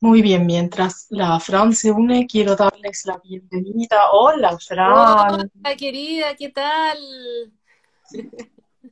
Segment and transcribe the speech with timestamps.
[0.00, 4.10] Muy bien, mientras la Fran se une, quiero darles la bienvenida.
[4.12, 4.92] Hola, Fran.
[4.92, 6.98] Hola, querida, ¿qué tal?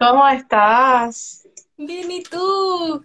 [0.01, 1.46] ¿Cómo estás?
[1.77, 3.04] Bien, ¿y tú?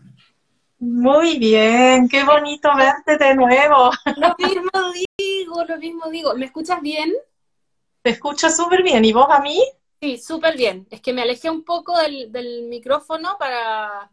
[0.79, 3.91] Muy bien, qué bonito verte de nuevo.
[4.15, 6.33] Lo mismo digo, lo mismo digo.
[6.35, 7.13] ¿Me escuchas bien?
[8.01, 9.03] Te escucho súper bien.
[9.03, 9.61] ¿Y vos a mí?
[10.01, 10.87] Sí, súper bien.
[10.89, 14.09] Es que me alejé un poco del, del micrófono para,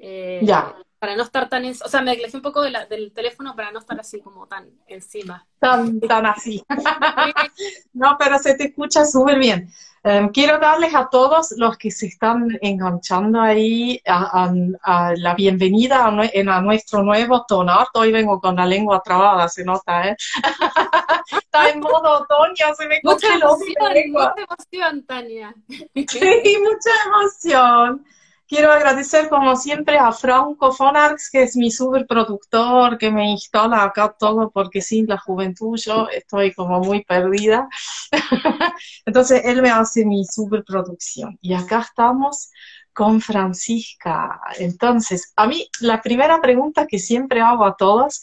[0.00, 1.64] eh, Ya, para no estar tan...
[1.64, 4.20] en- o sea, me alejé un poco de la- del teléfono para no estar así
[4.20, 5.46] como tan encima.
[5.58, 6.62] tan, tan así.
[7.92, 9.68] No, pero se te escucha súper bien.
[10.02, 14.52] Eh, quiero darles a todos los que se están enganchando ahí a, a-
[14.82, 17.86] a la bienvenida a, nue- en- a nuestro nuevo tono.
[17.94, 20.16] Hoy vengo con la lengua trabada, se nota, ¿eh?
[21.42, 24.34] Está en modo otoño, se me Mucha congeló mi emoción, lengua.
[24.36, 25.54] mucha emoción, Tania.
[25.68, 28.06] Sí, mucha emoción.
[28.50, 34.12] Quiero agradecer como siempre a Franco Fonarx, que es mi superproductor, que me instala acá
[34.18, 37.68] todo, porque sin la juventud yo estoy como muy perdida.
[39.06, 41.38] Entonces él me hace mi superproducción.
[41.40, 42.50] Y acá estamos
[42.92, 44.40] con Francisca.
[44.58, 48.20] Entonces, a mí la primera pregunta que siempre hago a todos,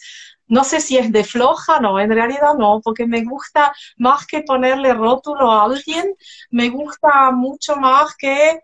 [0.47, 4.41] no sé si es de floja, no, en realidad no, porque me gusta más que
[4.41, 6.06] ponerle rótulo a alguien,
[6.50, 8.62] me gusta mucho más que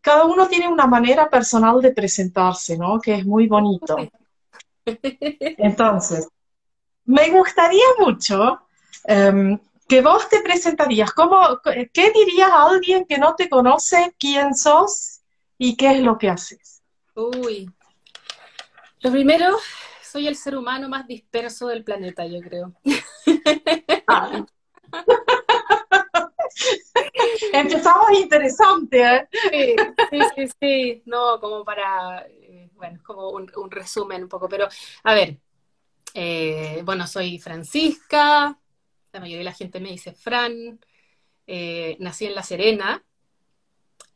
[0.00, 3.00] cada uno tiene una manera personal de presentarse, ¿no?
[3.00, 3.96] Que es muy bonito.
[4.86, 6.28] Entonces,
[7.04, 8.60] me gustaría mucho
[9.04, 11.12] em, que vos te presentarías.
[11.12, 11.60] ¿Cómo,
[11.92, 15.20] qué dirías a alguien que no te conoce quién sos
[15.58, 16.82] y qué es lo que haces?
[17.14, 17.70] Uy.
[19.00, 19.58] Lo primero,
[20.02, 22.72] soy el ser humano más disperso del planeta, yo creo.
[24.06, 24.44] Ah.
[27.60, 29.28] Empezamos interesante, ¿eh?
[29.30, 29.76] Sí,
[30.10, 31.02] sí, sí, sí.
[31.06, 34.68] No, como para, eh, bueno, como un, resumen un poco, pero
[35.04, 35.38] a ver,
[36.14, 38.58] eh, bueno, soy Francisca,
[39.12, 40.80] la mayoría de la gente me dice Fran,
[41.46, 43.04] eh, nací en La Serena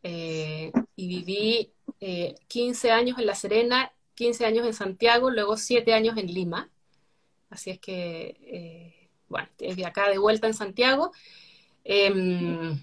[0.02, 6.16] y viví eh, 15 años en La Serena, 15 años en Santiago, luego 7 años
[6.18, 6.70] en Lima,
[7.48, 9.48] así es que, bueno,
[9.86, 11.12] acá de vuelta en Santiago.
[11.84, 12.78] Em,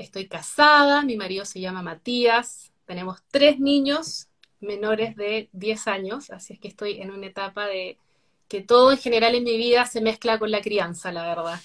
[0.00, 4.28] Estoy casada, mi marido se llama Matías, tenemos tres niños
[4.60, 7.98] menores de 10 años, así es que estoy en una etapa de
[8.48, 11.60] que todo en general en mi vida se mezcla con la crianza, la verdad.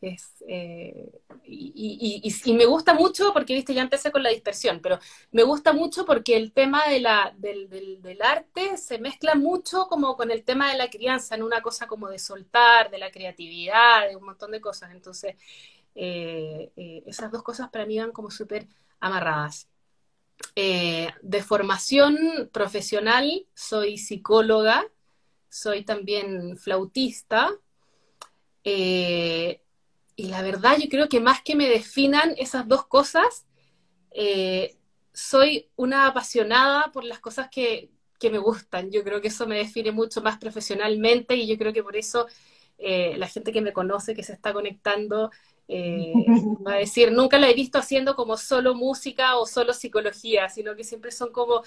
[0.00, 1.10] Es, eh,
[1.44, 5.00] y, y- y- y me gusta mucho porque, viste, ya empecé con la dispersión, pero
[5.32, 9.86] me gusta mucho porque el tema de la, del, del- del arte se mezcla mucho
[9.88, 13.10] como con el tema de la crianza, en una cosa como de soltar, de la
[13.10, 14.92] creatividad, de un montón de cosas.
[14.92, 15.34] Entonces,
[15.94, 18.68] eh, eh, esas dos cosas para mí van como súper
[19.00, 19.68] amarradas.
[20.54, 24.86] Eh, de formación profesional, soy psicóloga,
[25.48, 27.50] soy también flautista,
[28.64, 33.46] y la verdad yo creo que más que me definan esas dos cosas,
[35.12, 37.90] soy una apasionada por las cosas que,
[38.20, 38.90] que me gustan.
[38.90, 42.26] Yo creo que eso me define mucho más profesionalmente y yo creo que por eso
[42.78, 45.30] la gente que me conoce, que se está conectando,
[45.68, 46.12] eh,
[46.66, 50.74] va a decir, nunca la he visto haciendo como solo música o solo psicología, sino
[50.74, 51.62] que siempre son como,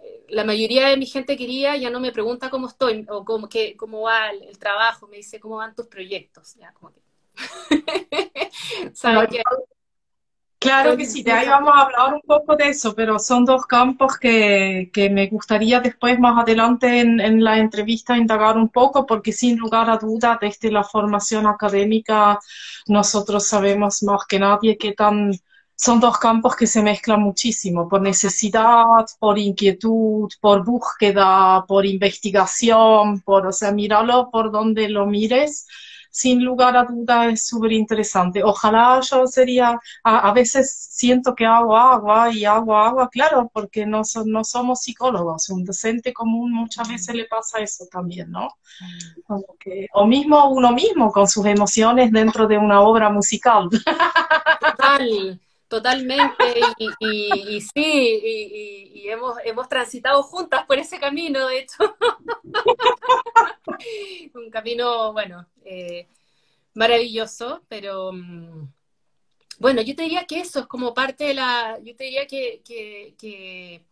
[0.00, 3.48] eh, la mayoría de mi gente quería ya no me pregunta cómo estoy o cómo,
[3.48, 6.54] que, cómo va el, el trabajo, me dice cómo van tus proyectos.
[6.56, 7.00] Ya, como que...
[8.92, 9.42] ¿Sabes qué?
[10.66, 13.66] Claro que sí, de ahí vamos a hablar un poco de eso, pero son dos
[13.66, 19.06] campos que, que me gustaría después, más adelante en, en la entrevista, indagar un poco,
[19.06, 22.40] porque sin lugar a duda, desde la formación académica,
[22.88, 25.30] nosotros sabemos más que nadie que tan,
[25.76, 33.20] son dos campos que se mezclan muchísimo, por necesidad, por inquietud, por búsqueda, por investigación,
[33.20, 35.68] por, o sea, míralo por donde lo mires.
[36.20, 38.42] Sin lugar a duda es súper interesante.
[38.42, 43.84] Ojalá yo sería a, a veces siento que hago agua y hago agua, claro, porque
[43.84, 45.50] no, so- no somos psicólogos.
[45.50, 48.48] Un docente común muchas veces le pasa eso también, ¿no?
[49.26, 53.68] Como que- o mismo uno mismo con sus emociones dentro de una obra musical.
[54.60, 57.72] Total, totalmente, y, y- y sí,
[58.94, 61.96] y, hemos, hemos transitado juntas por ese camino, de hecho.
[64.34, 66.08] Un camino, bueno, eh,
[66.74, 68.68] maravilloso, pero mm,
[69.58, 72.62] bueno, yo te diría que eso es como parte de la, yo te diría que,
[72.64, 73.84] que, que,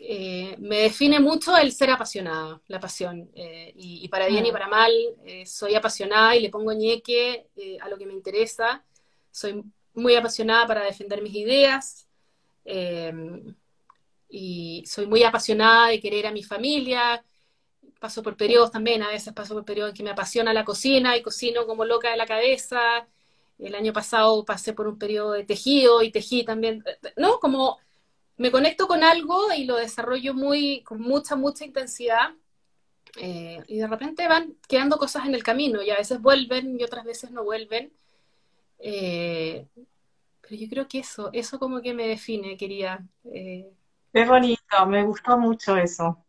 [0.00, 4.52] eh, me define mucho el ser apasionada, la pasión, eh, y, y para bien y
[4.52, 4.92] para mal,
[5.24, 7.46] eh, soy apasionada y le pongo ñeque
[7.80, 8.84] a lo que me interesa,
[9.30, 9.62] soy
[9.94, 12.08] muy apasionada para defender mis ideas,
[12.64, 13.12] eh,
[14.28, 17.24] y soy muy apasionada de querer a mi familia,
[18.00, 21.16] paso por periodos también, a veces paso por periodos en que me apasiona la cocina
[21.16, 23.06] y cocino como loca de la cabeza.
[23.58, 26.82] El año pasado pasé por un periodo de tejido y tejí también,
[27.16, 27.38] ¿no?
[27.38, 27.78] Como
[28.38, 32.34] me conecto con algo y lo desarrollo muy, con mucha, mucha intensidad.
[33.16, 36.84] Eh, y de repente van quedando cosas en el camino y a veces vuelven y
[36.84, 37.92] otras veces no vuelven.
[38.84, 39.66] Eh,
[40.40, 43.00] pero yo creo que eso, eso como que me define, quería.
[43.24, 43.70] Eh...
[44.12, 46.24] Es bonito, me gustó mucho eso.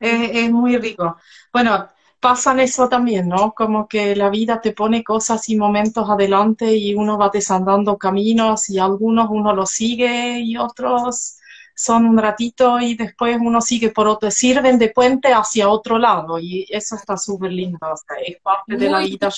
[0.00, 1.16] Es, muy rico.
[1.52, 1.88] Bueno,
[2.20, 3.52] pasan eso también, ¿no?
[3.52, 8.70] Como que la vida te pone cosas y momentos adelante y uno va desandando caminos
[8.70, 11.38] y algunos uno los sigue y otros
[11.74, 16.38] son un ratito y después uno sigue por otro, sirven de puente hacia otro lado
[16.38, 19.28] y eso está súper lindo, o sea, es parte de la vida.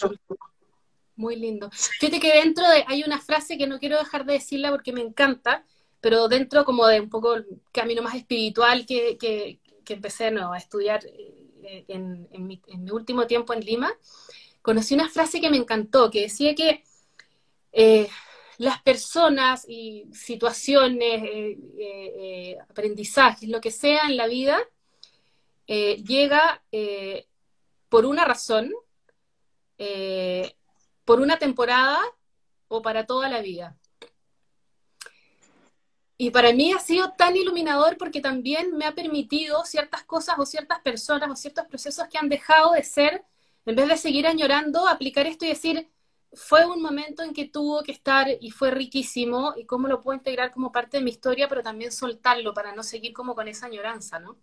[1.19, 1.69] Muy lindo.
[1.73, 5.01] Fíjate que dentro de, hay una frase que no quiero dejar de decirla porque me
[5.01, 5.65] encanta,
[6.01, 9.59] pero dentro como de un poco el camino más espiritual que, que,
[9.93, 12.63] empecé a estudiar eh, en, mi,
[12.93, 13.93] último tiempo en Lima,
[14.63, 16.85] conocí una frase que me encantó, que decía que
[17.73, 18.09] eh,
[18.59, 21.23] las personas y situaciones,
[21.79, 24.61] eh, aprendizajes, lo que sea en la vida,
[25.67, 26.63] llega
[27.89, 28.73] por una razón,
[31.09, 31.99] por una temporada
[32.69, 33.79] o para toda la vida.
[36.19, 40.45] Y para mí ha sido tan iluminador porque también me ha permitido ciertas cosas o
[40.45, 43.25] ciertas personas o ciertos procesos que han dejado de ser,
[43.65, 45.89] en vez de seguir añorando, aplicar esto y decir,
[46.35, 50.19] fue un momento en que tuvo que estar y fue riquísimo y cómo lo puedo
[50.19, 53.65] integrar como parte de mi historia, pero también soltarlo para no seguir como con esa
[53.65, 54.37] añoranza, ¿no?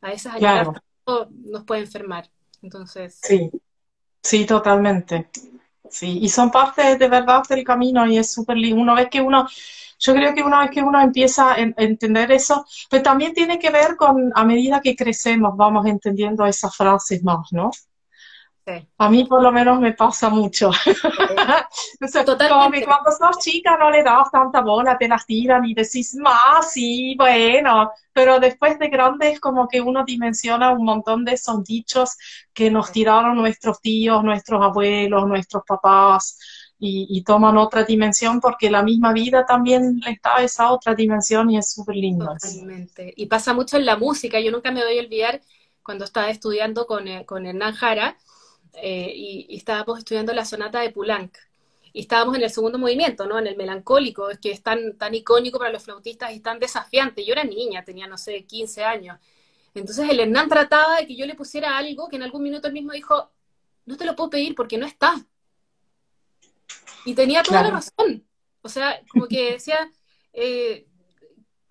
[0.00, 2.30] A veces añoranza nos puede enfermar.
[2.62, 3.18] Entonces.
[3.20, 3.50] Sí,
[4.22, 5.28] sí, totalmente.
[5.90, 8.82] Sí, y son parte de verdad del camino y es súper lindo.
[8.82, 9.46] Una vez que uno,
[9.98, 13.70] yo creo que una vez que uno empieza a entender eso, pero también tiene que
[13.70, 17.70] ver con a medida que crecemos, vamos entendiendo esas frases más, ¿no?
[18.98, 20.70] A mí por lo menos me pasa mucho.
[22.48, 26.14] como que cuando sos chica no le das tanta bola, te las tiran y decís,
[26.14, 31.32] más, sí, bueno, pero después de grande es como que uno dimensiona un montón de
[31.32, 32.16] esos dichos
[32.52, 36.38] que nos tiraron nuestros tíos, nuestros abuelos, nuestros papás.
[36.86, 41.56] Y, toman otra dimensión porque la misma vida también le da esa otra dimensión y
[41.56, 42.26] es súper lindo.
[42.26, 43.14] Totalmente.
[43.16, 44.38] Y pasa mucho en la música.
[44.38, 45.40] Yo nunca me voy a olvidar
[45.82, 48.18] cuando estaba estudiando con, eh, con Hernán Jara,
[48.76, 51.36] eh, y, estábamos estudiando la sonata de Poulenc.
[51.92, 53.38] Y estábamos en el segundo movimiento, ¿no?
[53.38, 57.24] En el melancólico, es que es tan, tan icónico para los flautistas y tan desafiante.
[57.24, 59.18] Yo era niña, tenía, no sé, 15 años.
[59.74, 62.74] Entonces el Hernán trataba de que yo le pusiera algo que en algún minuto él
[62.74, 63.30] mismo dijo,
[63.86, 65.14] no te lo puedo pedir porque no está.
[67.04, 68.26] Y tenía toda la razón.
[68.62, 69.90] O sea, como que decía,
[70.32, 70.86] eh,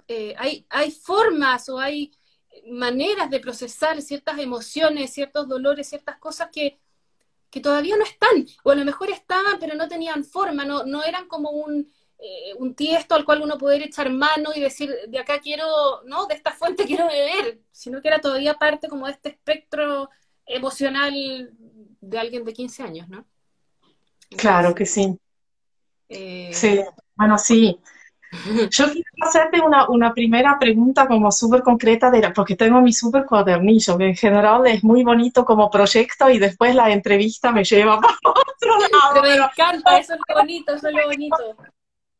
[0.07, 2.11] eh, hay, hay formas o hay
[2.67, 6.79] maneras de procesar ciertas emociones, ciertos dolores, ciertas cosas que,
[7.53, 11.03] que todavía no están, o a lo mejor estaban, pero no tenían forma, no, no
[11.03, 15.19] eran como un, eh, un tiesto al cual uno poder echar mano y decir, de
[15.19, 16.25] acá quiero, ¿no?
[16.25, 20.09] De esta fuente quiero beber, sino que era todavía parte como de este espectro
[20.47, 21.13] emocional
[22.01, 23.23] de alguien de 15 años, ¿no?
[24.35, 25.15] claro que sí.
[26.09, 26.79] Eh, sí,
[27.13, 27.79] bueno, sí.
[28.69, 33.25] Yo quiero hacerte una, una primera pregunta como súper concreta, de porque tengo mi súper
[33.25, 37.99] cuadernillo, que en general es muy bonito como proyecto y después la entrevista me lleva
[38.01, 39.21] para otro lado.
[39.21, 41.55] me encanta, eso es lo bonito, eso es lo bonito.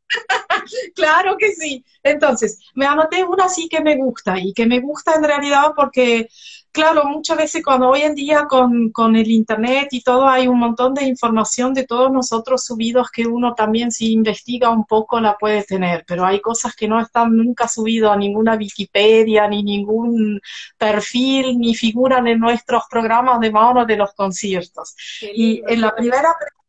[0.96, 1.84] claro que sí.
[2.04, 6.28] Entonces, me anoté una sí que me gusta y que me gusta en realidad porque
[6.74, 10.60] claro, muchas veces cuando hoy en día con, con, el Internet y todo hay un
[10.60, 15.38] montón de información de todos nosotros subidos que uno también si investiga un poco la
[15.38, 20.42] puede tener, pero hay cosas que no están nunca subidas a ninguna Wikipedia, ni ningún
[20.78, 24.96] perfil, ni figuran en nuestros programas de mano de los conciertos.
[25.22, 26.64] y en la primera pregunta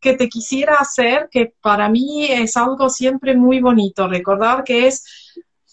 [0.00, 5.27] que te quisiera hacer, que para mí es algo siempre muy bonito, recordar que es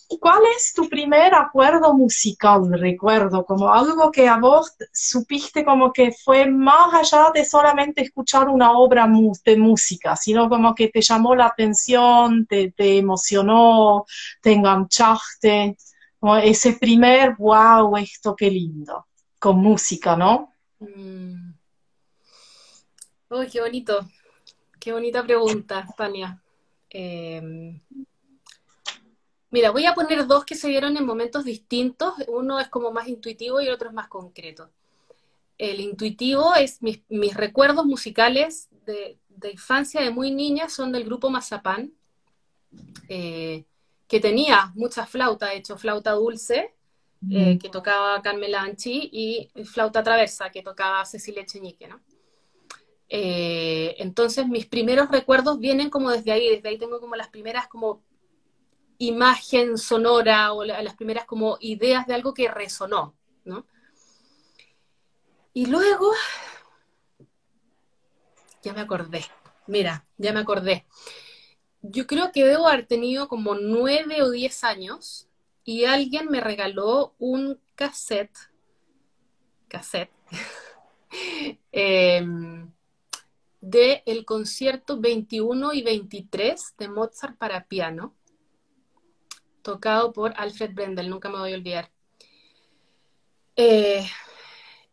[0.07, 3.43] ¿Cuál es tu primer acuerdo musical, recuerdo?
[3.43, 8.77] Como algo que a vos supiste como que fue más allá de solamente escuchar una
[8.77, 9.09] obra
[9.43, 14.05] de música, sino como que te llamó la atención, te, emocionó,
[14.41, 15.75] te enganchaste.
[16.43, 19.07] ese primer, wow, esto qué lindo,
[19.39, 20.53] con música, ¿no?
[20.79, 21.51] Mm.
[23.31, 24.07] Uy, qué bonito.
[24.79, 26.39] Qué bonita pregunta, Tania.
[26.91, 27.81] Eh,
[29.55, 32.13] Mira, voy a poner dos que se dieron en momentos distintos.
[32.27, 34.69] Uno es como más intuitivo y el otro es más concreto.
[35.57, 36.99] El intuitivo es mis,
[37.33, 39.17] recuerdos musicales de,
[39.49, 41.93] infancia, de muy niña, son del grupo Mazapán,
[43.07, 43.63] eh,
[44.09, 46.73] que tenía mucha flauta, de hecho, flauta dulce.
[47.31, 52.01] eh, que tocaba Carmela Anchi, y flauta traversa, que tocaba Cecilia Cheñique, ¿no?
[53.07, 57.67] Eh, entonces mis primeros recuerdos vienen como desde ahí, desde ahí tengo como las primeras
[57.67, 58.03] como
[58.97, 63.65] imagen sonora o las primeras como ideas de algo que resonó, ¿no?
[65.53, 66.11] Y luego,
[68.61, 69.25] ya me acordé,
[69.67, 70.85] mira, ya me acordé.
[71.81, 75.29] Yo creo que debo haber tenido como nueve o diez años
[75.63, 78.37] y alguien me regaló un cassette,
[79.67, 80.11] cassette,
[81.71, 82.71] em,
[83.61, 88.15] de el concierto 21 y 23 de Mozart para piano,
[89.65, 91.91] tocado por Alfred Brendel, nunca me voy a olvidar.
[93.55, 94.07] Eh,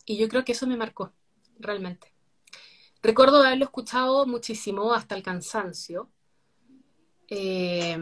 [0.07, 1.13] y yo creo que eso me marcó,
[1.59, 2.13] realmente.
[3.03, 6.09] Recuerdo haberlo escuchado muchísimo, hasta el cansancio.
[7.29, 7.99] Eh,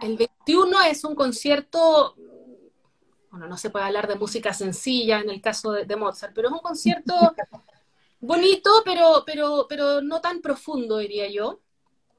[0.00, 2.16] el 21 es un concierto,
[3.30, 6.54] bueno, no se puede hablar de música sencilla en el caso de, Mozart, pero es
[6.54, 7.14] un concierto
[8.20, 11.60] bonito, pero, pero, pero no tan profundo, diría yo.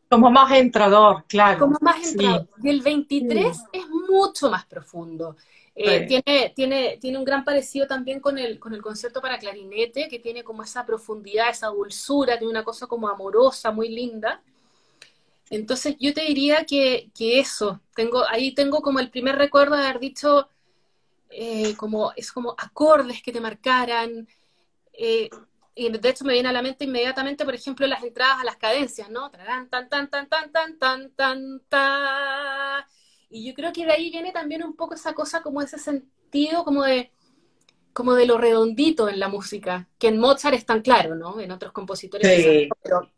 [0.09, 1.59] Como más entrador, claro.
[1.59, 2.47] Como más entrador.
[2.61, 5.35] Y el 23 es mucho más profundo.
[5.77, 10.07] Eh, tiene, tiene, tiene un gran parecido también con el, con el concierto para clarinete,
[10.07, 14.41] que tiene como esa profundidad, esa dulzura, tiene una cosa como amorosa, muy linda.
[15.49, 19.99] Entonces yo te diría que, eso, tengo, ahí tengo como el primer recuerdo de haber
[19.99, 20.49] dicho,
[21.29, 24.27] eh, como, es como acordes que te marcaran,
[24.93, 25.29] eh,
[25.75, 28.55] y de hecho me viene a la mente inmediatamente, por ejemplo, las entradas a las
[28.55, 29.29] cadencias, ¿no?
[29.29, 32.85] Tan, tan, tan, tan, tan, tan, tan, tan, tan.
[33.29, 36.63] Y yo creo que de ahí viene también un poco esa cosa, como ese sentido,
[36.63, 37.11] como de,
[37.91, 41.41] como de lo redondito en la música, que en Mozart es tan claro, ¿no?
[41.41, 42.43] En otros compositores.
[42.43, 42.69] Sí.
[42.81, 43.11] Pero,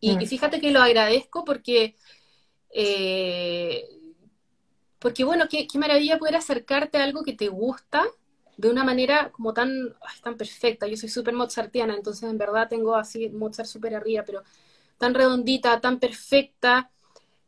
[0.00, 0.26] y, mm.
[0.26, 1.96] fíjate que lo agradezco porque,
[2.70, 3.86] eh,
[4.98, 8.06] porque bueno, qué, qué maravilla poder acercarte a algo que te gusta
[8.56, 10.86] de una manera como tan, tan perfecta.
[10.86, 14.42] Yo soy súper mozartiana, entonces en verdad tengo así Mozart súper arriba, pero
[14.98, 16.90] tan redondita, tan perfecta.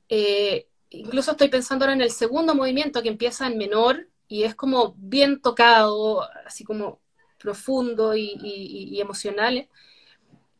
[0.08, 4.54] Eh, incluso estoy pensando ahora en el segundo movimiento que empieza en menor y es
[4.54, 7.00] como bien tocado, así como
[7.38, 9.68] profundo y, emocional.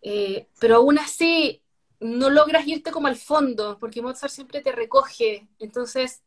[0.03, 1.63] Eh, pero aún así
[2.01, 5.49] no logras irte como al fondo, porque Mozart siempre te recoge.
[5.59, 6.23] Entonces,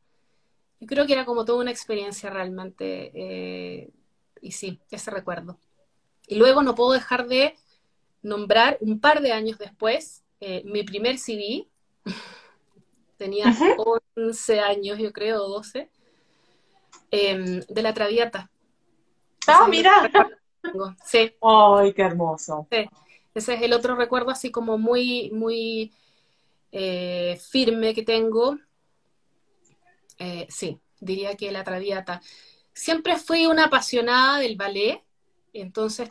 [0.79, 3.11] yo creo que era como toda una experiencia realmente.
[3.13, 3.89] Eh,
[4.41, 5.57] y sí, ese recuerdo.
[6.27, 7.55] Y luego no puedo dejar de
[8.21, 11.67] nombrar un par de años después eh, mi primer CD.
[13.17, 13.55] Tenía
[14.15, 15.89] 11 años, yo creo, 12.
[17.09, 18.51] Em, de la Traviata.
[19.47, 20.11] Ah, mira.
[21.03, 21.33] Sí.
[21.41, 22.67] Ay, qué hermoso.
[22.69, 22.85] Sí.
[23.33, 25.93] Ese es el otro recuerdo así como muy, muy
[26.71, 28.57] eh, firme que tengo.
[30.19, 32.21] Eh, sí, diría que la Traviata
[32.77, 35.03] siempre fui una apasionada del ballet,
[35.51, 36.09] entonces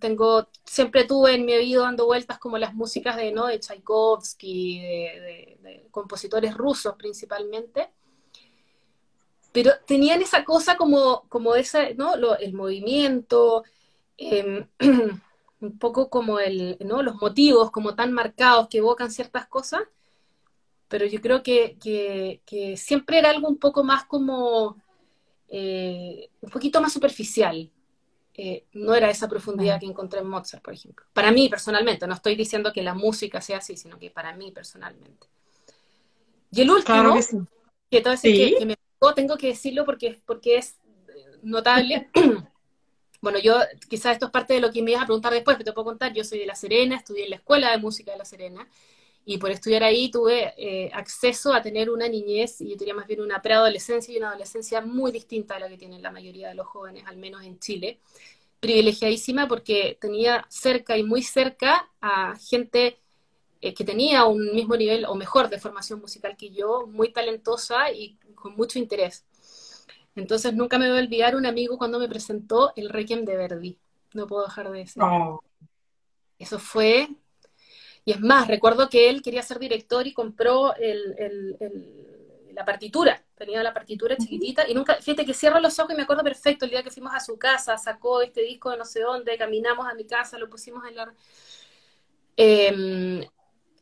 [0.00, 3.46] tengo, siempre tuve en mi oído dando vueltas como las músicas de, ¿no?
[3.46, 7.90] de Tchaikovsky, de, compositores rusos principalmente,
[9.52, 12.14] pero tenían esa cosa como, como ese, ¿no?
[12.36, 13.62] el movimiento,
[14.16, 14.66] em,
[15.60, 17.02] un poco como el, ¿no?
[17.02, 19.82] los motivos como tan marcados que evocan ciertas cosas,
[20.88, 24.76] pero yo creo que, que siempre era algo un poco más como
[25.48, 27.70] eh, un poquito más superficial.
[28.34, 31.04] Eh, no era esa profundidad que encontré en Mozart, por ejemplo.
[31.12, 34.52] Para mí personalmente, no estoy diciendo que la música sea así, sino que para mí
[34.52, 35.26] personalmente.
[36.52, 37.16] Y el último,
[37.90, 38.76] que, todo que, que, me
[39.14, 40.76] tengo que decirlo porque, porque es
[41.42, 42.10] notable.
[43.20, 43.56] bueno, yo
[43.88, 45.86] quizás esto es parte de lo que me ibas a preguntar después, pero te puedo
[45.86, 48.68] contar, yo soy de La Serena, estudié en la Escuela de Música de La Serena,
[49.24, 53.06] y por estudiar ahí tuve eh, acceso a tener una niñez, y yo diría más
[53.06, 56.54] bien una preadolescencia y una adolescencia muy distinta a la que tienen la mayoría de
[56.54, 58.00] los jóvenes, al menos en Chile.
[58.60, 62.98] Privilegiadísima porque tenía cerca y muy cerca a gente
[63.60, 67.90] eh, que tenía un mismo nivel o mejor de formación musical que yo, muy talentosa
[67.92, 69.24] y con mucho interés.
[70.14, 73.78] Entonces nunca me voy a olvidar un amigo cuando me presentó el Requiem de Verdi.
[74.14, 75.02] No puedo dejar de decir.
[75.02, 75.42] Oh.
[76.38, 77.08] Eso fue
[78.08, 80.72] y es más, recuerdo que él quería ser director y compró
[82.52, 83.22] la partitura.
[83.36, 86.64] Tenía la partitura chiquitita y nunca, fíjate que cierro los ojos y me acuerdo perfecto
[86.64, 89.86] el día que fuimos a su casa, sacó este disco de no sé dónde, caminamos
[89.86, 91.12] a mi casa, lo pusimos en la...
[92.38, 93.26] Em,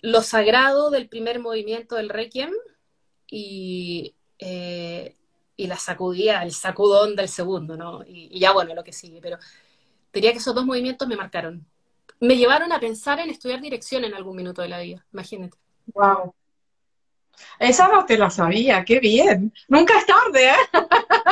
[0.02, 2.50] lo sagrado del primer movimiento del Requiem
[3.30, 5.14] y, eh,
[5.56, 8.02] y la sacudía, el sacudón del segundo, ¿no?
[8.04, 9.38] Y, y, ya bueno, lo que sigue, pero
[10.12, 11.64] diría que esos dos movimientos me marcaron
[12.20, 15.58] me llevaron a pensar en estudiar dirección en algún minuto de la vida, imagínate.
[15.94, 16.34] Wow.
[17.58, 19.52] Esa no te la sabía, qué bien.
[19.68, 20.80] Nunca es tarde, ¿eh?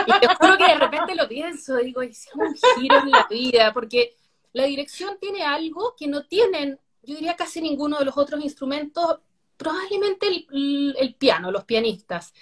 [0.06, 3.72] Y te juro que de repente lo pienso, digo, hice un giro en la vida,
[3.72, 4.14] porque
[4.52, 9.18] la dirección tiene algo que no tienen, yo diría casi ninguno de los otros instrumentos,
[9.56, 12.34] probablemente el, piano, los pianistas.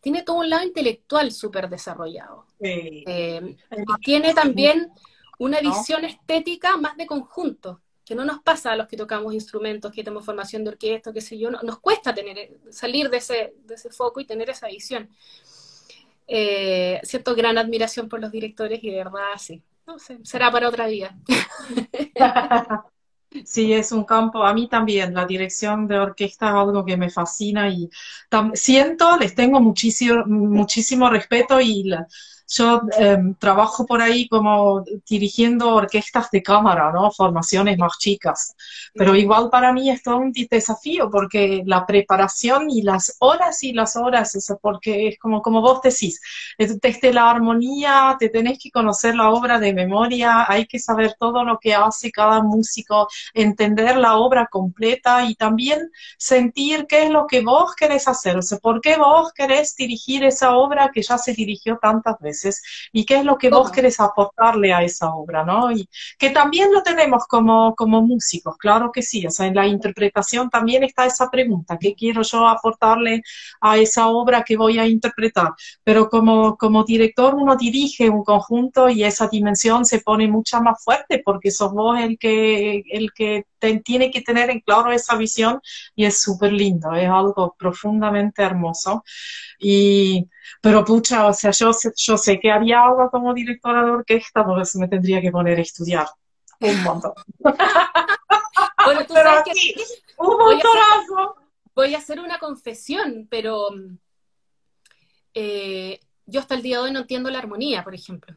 [0.00, 2.46] Tiene todo un lado intelectual súper desarrollado.
[2.60, 4.90] Eh, y tiene también
[5.38, 9.92] una visión estética más de conjunto que no nos pasa a los que tocamos instrumentos,
[9.92, 13.74] que tenemos formación de orquesta, qué sé yo, nos cuesta tener, salir de ese, de
[13.74, 15.10] ese foco y tener esa visión.
[16.28, 20.68] Eh, siento gran admiración por los directores y de verdad sí, no sé, será para
[20.68, 21.16] otra vida.
[23.44, 27.10] Sí, es un campo, a mí también, la dirección de orquesta es algo que me
[27.10, 27.90] fascina y
[28.54, 32.06] siento, les tengo muchísimo, muchísimo respeto y la,
[32.48, 37.10] yo em, trabajo por ahí como dirigiendo orquestas de cámara, ¿no?
[37.10, 38.54] Formaciones más chicas.
[38.94, 43.72] Pero igual para mí es todo un desafío porque la preparación y las horas y
[43.72, 46.20] las horas, eso porque es como, como vos decís,
[46.58, 51.44] desde la armonía te tenés que conocer la obra de memoria, hay que saber todo
[51.44, 57.26] lo que hace cada músico, entender la obra completa y también sentir qué es lo
[57.26, 61.18] que vos querés hacer, o sea, por qué vos querés dirigir esa obra que ya
[61.18, 62.35] se dirigió tantas veces
[62.92, 65.70] y qué es lo que vos querés aportarle a esa obra, ¿no?
[65.72, 65.88] Y
[66.18, 70.50] que también lo tenemos como, como músicos, claro que sí, o sea, en la interpretación
[70.50, 73.22] también está esa pregunta, ¿qué quiero yo aportarle
[73.60, 75.52] a esa obra que voy a interpretar?
[75.84, 80.82] Pero como, como director uno dirige un conjunto y esa dimensión se pone mucha más
[80.82, 83.44] fuerte porque sos vos el que, el que
[83.82, 85.60] tiene que tener en claro esa visión
[85.94, 89.04] y es súper lindo, es algo profundamente hermoso.
[89.58, 90.28] Y,
[90.60, 94.60] pero pucha, o sea, yo, yo sé que haría algo como directora de orquesta, por
[94.60, 96.06] eso me tendría que poner a estudiar
[96.60, 97.12] un montón.
[98.84, 99.74] bueno, tú sabes que
[100.18, 101.36] un montonazo.
[101.74, 103.68] Voy a hacer una confesión, pero
[105.34, 108.34] eh, yo hasta el día de hoy no entiendo la armonía, por ejemplo.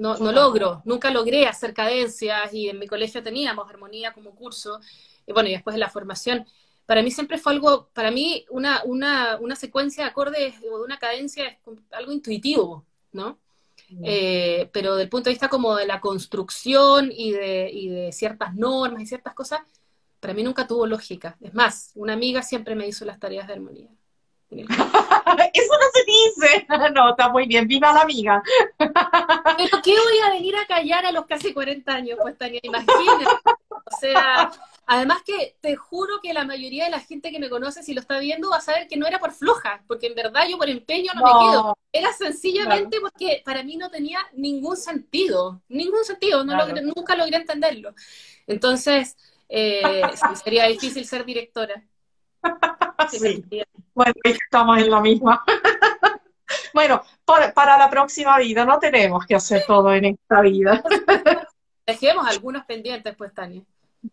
[0.00, 4.80] No, no logro, nunca logré hacer cadencias y en mi colegio teníamos armonía como curso,
[5.26, 6.46] y bueno, y después de la formación.
[6.86, 10.84] Para mí siempre fue algo, para mí una, una, una secuencia de acordes o de
[10.84, 11.58] una cadencia es
[11.90, 13.38] algo intuitivo, ¿no?
[13.90, 14.02] Mm.
[14.06, 18.54] Eh, pero del punto de vista como de la construcción y de, y de ciertas
[18.54, 19.60] normas y ciertas cosas,
[20.18, 21.36] para mí nunca tuvo lógica.
[21.42, 23.90] Es más, una amiga siempre me hizo las tareas de armonía.
[25.54, 26.66] Eso no se dice.
[26.94, 27.68] No, está muy bien.
[27.68, 28.42] Viva la amiga.
[28.78, 32.18] Pero ¿qué voy a venir a callar a los casi 40 años?
[32.20, 33.26] Pues Tania, imagínate.
[33.68, 34.50] O sea,
[34.86, 38.00] además que te juro que la mayoría de la gente que me conoce, si lo
[38.00, 40.68] está viendo, va a saber que no era por floja, porque en verdad yo por
[40.68, 41.78] empeño no, me quedo.
[41.92, 45.60] Era sencillamente porque para mí no tenía ningún sentido.
[45.68, 46.44] Ningún sentido.
[46.44, 46.56] No
[46.96, 47.94] nunca logré entenderlo.
[48.46, 49.16] Entonces,
[49.48, 50.02] eh,
[50.42, 51.84] sería difícil ser directora.
[53.08, 53.44] Sí.
[53.94, 55.44] Bueno, estamos en la misma.
[56.74, 57.02] bueno,
[57.54, 60.82] para la próxima vida no tenemos que hacer todo en esta vida.
[61.86, 63.62] Dejemos algunos pendientes, pues, Tania.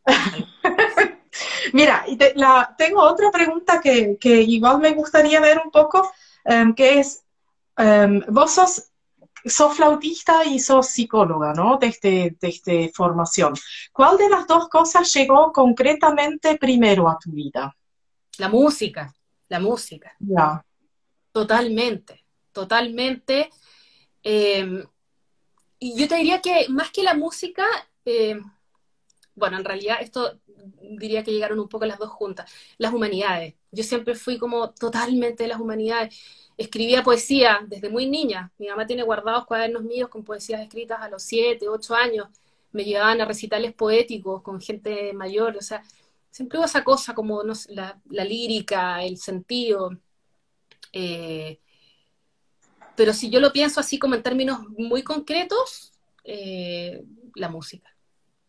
[1.74, 6.12] Mira, la, tengo otra pregunta que, igual me gustaría ver un poco,
[6.46, 7.24] em, que es,
[7.78, 8.90] em, vos sos,
[9.46, 11.78] sos, flautista y sos psicóloga, ¿no?
[11.78, 13.54] Desde, desde formación.
[13.94, 17.77] ¿Cuál de las dos cosas llegó concretamente primero a tu vida?
[18.38, 19.14] La música
[19.50, 20.16] la música.
[21.32, 23.50] Totalmente, totalmente.
[24.24, 24.84] Em,
[25.80, 27.66] y yo te diría que más que la música,
[28.04, 28.44] em,
[29.36, 30.40] bueno, en realidad esto
[30.82, 33.56] diría que llegaron un poco las dos juntas, las humanidades.
[33.72, 36.20] Yo siempre fui como totalmente de las humanidades.
[36.58, 38.52] Escribía poesía desde muy niña.
[38.58, 42.28] Mi mamá tiene guardados cuadernos míos con poesías escritas a los siete, ocho años.
[42.72, 45.56] Me llevaban a recitales poéticos con gente mayor.
[45.58, 45.84] O sea,
[46.38, 49.98] siempre hubo esa cosa como la, lírica, el sentido.
[50.94, 51.60] Eh,
[52.96, 57.92] pero si yo lo pienso así como en términos muy concretos, eh, la música.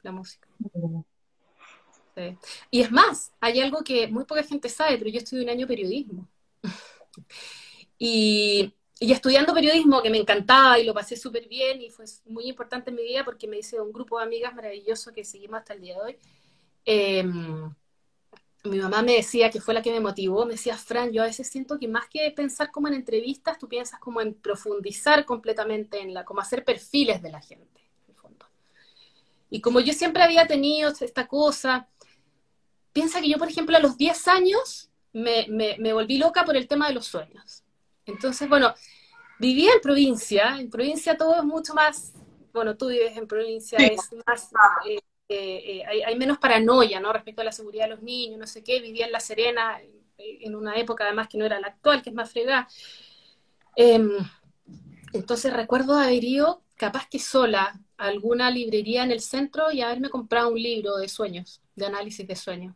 [0.03, 0.46] La música.
[2.70, 5.66] Y es más, hay algo que muy poca gente sabe, pero yo estudié un año
[5.66, 6.29] periodismo.
[7.98, 12.48] y, y, estudiando periodismo, que me encantaba y lo pasé súper bien y fue muy
[12.48, 15.72] importante en mi vida porque me hice un grupo de amigas maravilloso que seguimos hasta
[15.72, 16.18] el día de hoy.
[16.85, 17.73] Em,
[18.64, 21.27] mi mamá me decía, que fue la que me motivó, me decía, Fran, yo a
[21.27, 26.01] veces siento que más que pensar como en entrevistas, tú piensas como en profundizar completamente
[26.01, 28.47] en la, como hacer perfiles de la gente, en el fondo.
[29.51, 31.88] Y como yo siempre había tenido esta cosa,
[32.93, 36.69] piensa que yo, por ejemplo, a los 10 años me, me, volví loca por el
[36.69, 37.62] tema de los sueños.
[38.07, 38.75] Entonces, bueno,
[39.38, 42.12] vivía en provincia, en provincia todo es mucho más,
[42.53, 44.51] bueno, tú vives en provincia, es más...
[44.88, 47.12] Eh, eh, hay, menos paranoia, ¿no?
[47.12, 49.79] Respecto a la seguridad de los niños, no sé qué, vivía en La Serena,
[50.17, 52.69] en una época además que no era la actual, que es más fregada.
[53.77, 54.11] Em,
[55.12, 60.09] entonces recuerdo haber ido, capaz que sola, a alguna librería en el centro y haberme
[60.09, 62.75] comprado un libro de sueños, de análisis de sueños.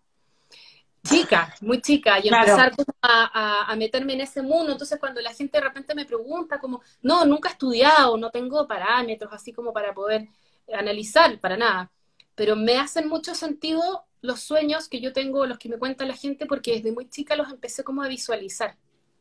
[1.05, 4.71] Chica, muy chica, y empezar a, a, meterme en ese mundo.
[4.71, 8.69] Entonces, cuando la gente de repente me pregunta, como, no, nunca he estudiado, no tengo
[8.69, 10.29] parámetros así como para poder
[10.73, 11.91] analizar, para nada.
[12.35, 16.17] Pero me hacen mucho sentido los sueños que yo tengo, los que me cuenta la
[16.17, 18.77] gente, porque desde muy chica los empecé como a visualizar,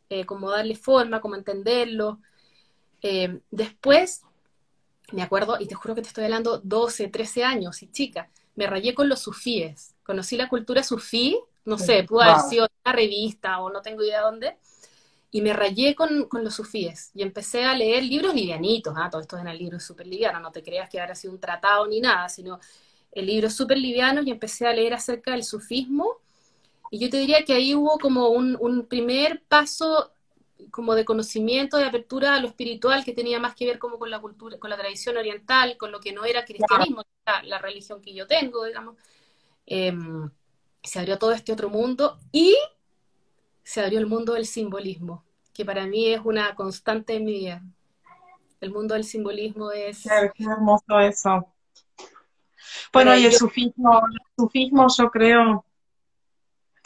[0.10, 2.18] eh, como darle forma, como entenderlos.
[3.02, 4.22] Eh, después,
[5.12, 8.68] me acuerdo, y te juro que te estoy hablando 12, 13 años y chica, me
[8.68, 9.96] rayé con los sufíes.
[10.04, 14.22] Conocí la cultura sufí, no sé, pudo haber sido una revista o no tengo idea
[14.22, 14.58] dónde,
[15.32, 19.10] y me rayé con, los sufíes y empecé a leer libros livianitos, ¿ah?
[19.10, 22.02] todo esto el libros súper livianos, no te creas que habrá sido un tratado ni
[22.02, 22.60] nada, sino
[23.12, 26.18] el libros súper livianos y empecé a leer acerca del sufismo.
[26.90, 30.12] Y yo te diría que ahí hubo como un, primer paso
[30.72, 34.10] como de conocimiento, de apertura a lo espiritual, que tenía más que ver como con
[34.10, 37.04] la cultura, con la tradición oriental, con lo que no era cristianismo,
[37.44, 38.96] la, religión que yo tengo, digamos.
[39.66, 40.30] Em,
[40.84, 42.56] se abrió todo este otro mundo y
[43.64, 47.64] se abrió el mundo del simbolismo, que para mí es una constante en mi vida.
[48.60, 50.04] El mundo del simbolismo es...
[50.04, 51.48] Qué, hermoso eso.
[52.94, 55.66] Bueno, y el sufismo, el sufismo yo creo,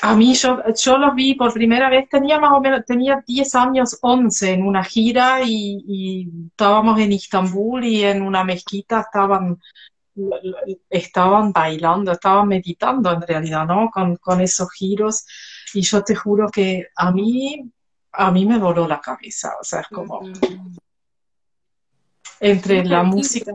[0.01, 3.55] a mí yo, yo los vi por primera vez, tenía más o menos, tenía 10
[3.55, 9.57] años, 11 en una gira y, y estábamos en Istambul y en una mezquita estaban
[10.89, 13.89] estaban bailando, estaban meditando en realidad, ¿no?
[13.91, 15.25] Con, con, esos giros.
[15.73, 17.69] Y yo te juro que a mí,
[18.13, 19.53] a mí me voló la cabeza.
[19.59, 20.21] O sea, es como
[22.39, 23.51] entre la música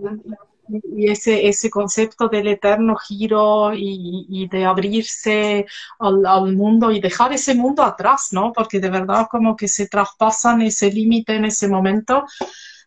[0.96, 5.66] y ese, ese concepto del eterno giro y, y de abrirse
[5.98, 8.52] al, al, mundo y dejar ese mundo atrás, ¿no?
[8.52, 12.24] Porque de verdad como que se traspasan ese límite en ese momento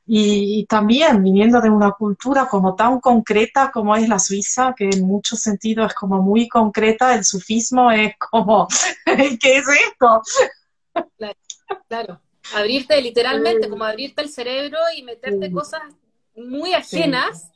[0.06, 5.06] y, también viniendo de una cultura como tan concreta como es la Suiza, que en
[5.06, 8.68] muchos sentidos es como muy concreta, el sufismo es como,
[9.40, 10.22] ¿qué es esto?
[11.88, 12.22] Claro,
[12.54, 15.82] abrirte literalmente, como abrirte el cerebro y meterte cosas
[16.36, 17.50] muy ajenas,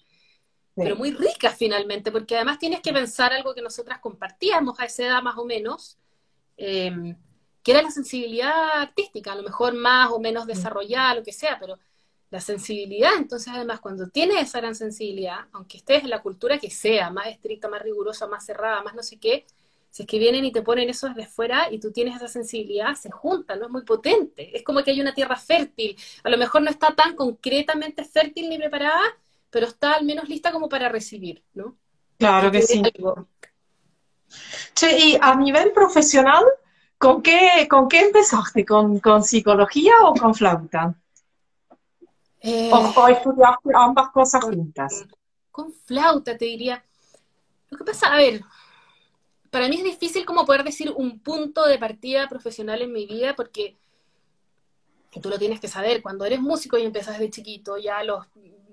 [0.78, 5.08] pero muy ricas finalmente, porque además tienes que pensar algo que nosotras compartíamos a esa
[5.08, 5.98] edad más o menos,
[6.56, 7.16] eh,
[7.64, 11.58] que era la sensibilidad artística, a lo mejor más o menos desarrollada, lo que sea,
[11.60, 11.80] pero
[12.30, 16.70] la sensibilidad, entonces además cuando tienes esa gran sensibilidad, aunque estés en la cultura que
[16.70, 19.46] sea, más estricta, más rigurosa, más cerrada, más no sé qué,
[19.90, 22.94] si es que vienen y te ponen eso desde fuera y tú tienes esa sensibilidad,
[22.96, 23.66] se junta, ¿no?
[23.66, 24.56] Es muy potente.
[24.56, 25.98] Es como que hay una tierra fértil.
[26.24, 29.02] A lo mejor no está tan concretamente fértil ni preparada,
[29.58, 31.76] pero está al menos lista como para recibir, ¿no?
[32.20, 32.80] Claro que sí.
[34.76, 36.44] Che, y a nivel profesional,
[37.00, 38.64] ¿con qué, con qué empezaste?
[38.64, 40.94] ¿Con, ¿Con psicología o con flauta?
[42.40, 45.08] Eh, o, estudiaste ambas cosas juntas.
[45.50, 46.86] Con flauta, te diría.
[47.72, 48.44] Lo que pasa, a ver,
[49.50, 53.36] para mí es difícil como poder decir un punto de partida profesional en mi vida
[53.36, 53.76] porque
[55.20, 58.24] tú lo tienes que saber, cuando eres músico y empiezas de chiquito, ya a los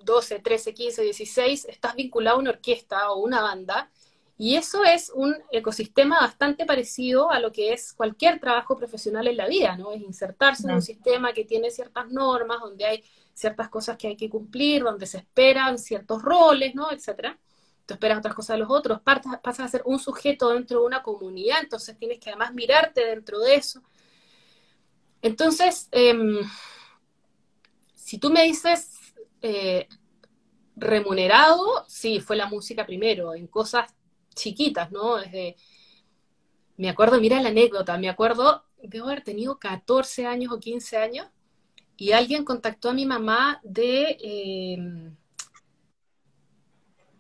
[0.04, 3.90] 12, 13, 15, 16, estás vinculado a una orquesta o una banda
[4.36, 9.36] y eso es un ecosistema bastante parecido a lo que es cualquier trabajo profesional en
[9.36, 9.92] la vida, ¿no?
[9.92, 14.16] Es insertarse en un sistema que tiene ciertas normas, donde hay ciertas cosas que hay
[14.16, 16.90] que cumplir, donde se esperan ciertos roles, ¿no?
[16.90, 17.38] Etcétera.
[17.86, 21.02] Tú esperas otras cosas de los otros, pasas a ser un sujeto dentro de una
[21.02, 23.82] comunidad, entonces tienes que además mirarte dentro de eso.
[25.22, 26.38] Entonces, em,
[27.94, 28.93] si tú me dices
[29.46, 29.88] eh,
[30.74, 33.94] remunerado, sí, fue la música primero, en cosas
[34.34, 35.16] chiquitas, ¿no?
[35.16, 35.56] Desde,
[36.78, 41.28] me acuerdo, mira la anécdota, me acuerdo, de haber tenido 14 años o 15 años,
[41.96, 45.12] y alguien contactó a mi mamá de, eh,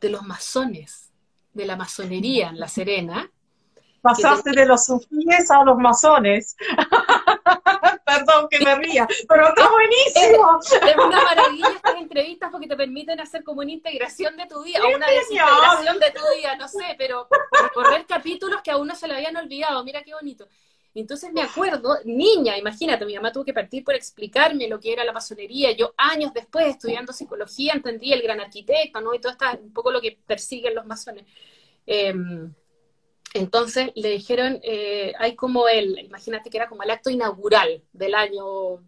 [0.00, 1.12] de los masones,
[1.52, 3.30] de la masonería en La Serena.
[4.00, 6.56] Pasaste de los sufíes a los masones.
[8.04, 10.60] Perdón que me ría, pero está buenísimo.
[10.60, 14.80] Es, una maravilla estas entrevistas porque te permiten hacer como una integración de tu vida,
[14.84, 17.28] o una desintegración de tu vida, no sé, pero
[17.62, 19.82] recorrer capítulos que a uno se le habían olvidado.
[19.84, 20.46] Mira qué bonito.
[20.94, 25.02] Entonces me acuerdo, niña, imagínate, mi mamá tuvo que partir por explicarme lo que era
[25.02, 25.72] la masonería.
[25.72, 29.12] Yo años después, estudiando psicología, entendí el gran arquitecto, ¿no?
[29.12, 31.24] Y todo esto, un poco lo que persiguen los masones.
[31.84, 32.54] Em,
[33.34, 38.14] entonces le dijeron, eh, hay como el, imagínate que era como el acto inaugural del
[38.14, 38.82] año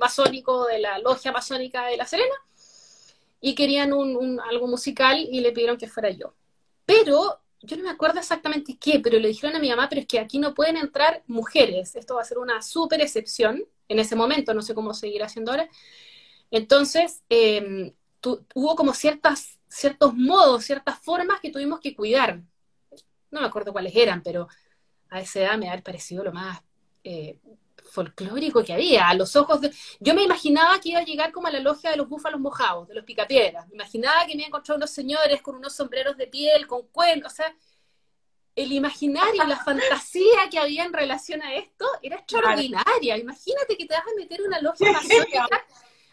[0.00, 2.34] masónico de la logia masónica de La Serena,
[3.40, 6.34] y querían un, algo musical y le pidieron que fuera yo.
[6.86, 10.06] Pero yo no me acuerdo exactamente qué, pero le dijeron a mi mamá, pero es
[10.06, 14.16] que aquí no pueden entrar mujeres, esto va a ser una súper excepción en ese
[14.16, 15.68] momento, no sé cómo seguirá haciendo ahora.
[16.50, 17.92] Entonces, em,
[18.54, 22.42] hubo como ciertas, ciertos modos, ciertas formas que tuvimos que cuidar.
[23.32, 24.46] No me acuerdo cuáles eran, pero
[25.10, 26.62] a esa edad me ha parecido lo más
[27.02, 27.38] eh,
[27.90, 29.72] folclórico que había, a los ojos de...
[30.00, 32.88] Yo me imaginaba que iba a llegar como a la logia de los búfalos mojados,
[32.88, 33.66] de los picapiedras.
[33.68, 36.86] Me imaginaba que me iba a encontrar unos señores con unos sombreros de piel, con
[36.88, 37.54] cuernos, o sea,
[38.54, 43.16] el imaginario, la fantasía que había en relación a esto era extraordinaria.
[43.16, 45.48] Imagínate que te vas a meter en una logia masónica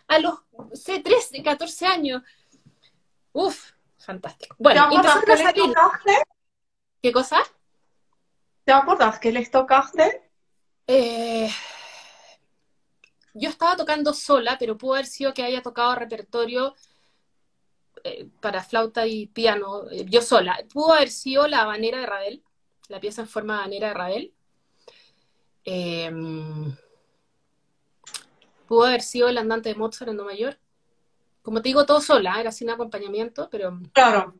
[0.07, 0.39] a los,
[0.73, 2.23] sé, 13, 14 años.
[3.33, 4.55] Uf, fantástico.
[4.57, 5.73] Bueno, ¿Te a salir.
[7.01, 7.37] ¿Qué cosa?
[8.65, 10.29] ¿Te acuerdas que les tocaste?
[10.85, 11.49] Eh,
[13.33, 16.75] yo estaba tocando sola, pero pudo haber sido que haya tocado repertorio
[18.03, 20.57] eh, para flauta y piano, eh, yo sola.
[20.73, 22.43] Pudo haber sido la habanera de Ravel,
[22.89, 24.33] la pieza en forma de habanera de Ravel.
[28.67, 30.59] Pudo haber sido el andante de Mozart en Do mayor.
[31.41, 33.79] Como te digo, todo sola, era sin acompañamiento, pero.
[33.93, 34.35] Claro.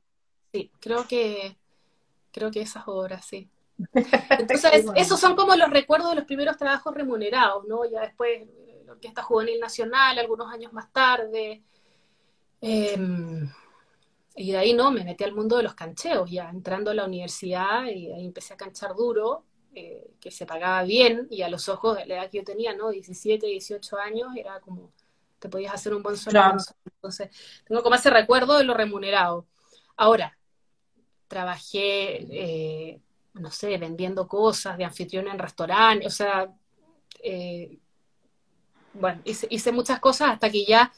[0.52, 1.59] Sí, creo que.
[2.32, 3.50] Creo que esas obras, sí.
[4.40, 7.90] Entonces, esos son como los recuerdos de los primeros trabajos remunerados, ¿no?
[7.90, 8.48] Ya después,
[8.86, 11.64] la Orquesta Juvenil Nacional, algunos años más tarde.
[12.62, 13.50] Em,
[14.36, 17.06] y de ahí no, me metí al mundo de los cancheos, ya entrando a la
[17.06, 21.70] universidad y ahí empecé a canchar duro, eh, que se pagaba bien y a los
[21.70, 22.90] ojos de la edad que yo tenía, ¿no?
[22.90, 24.92] 17, 18 años, era como,
[25.40, 26.58] te podías hacer un buen sueldo.
[26.86, 27.30] Entonces,
[27.66, 29.46] tengo como ese recuerdo de lo remunerado.
[29.96, 30.39] Ahora,
[31.30, 33.00] trabajé eh,
[33.34, 36.54] no sé, vendiendo cosas de anfitrión en restaurantes, o sea,
[37.24, 37.78] eh,
[38.94, 40.92] bueno, hice, muchas cosas hasta que ya,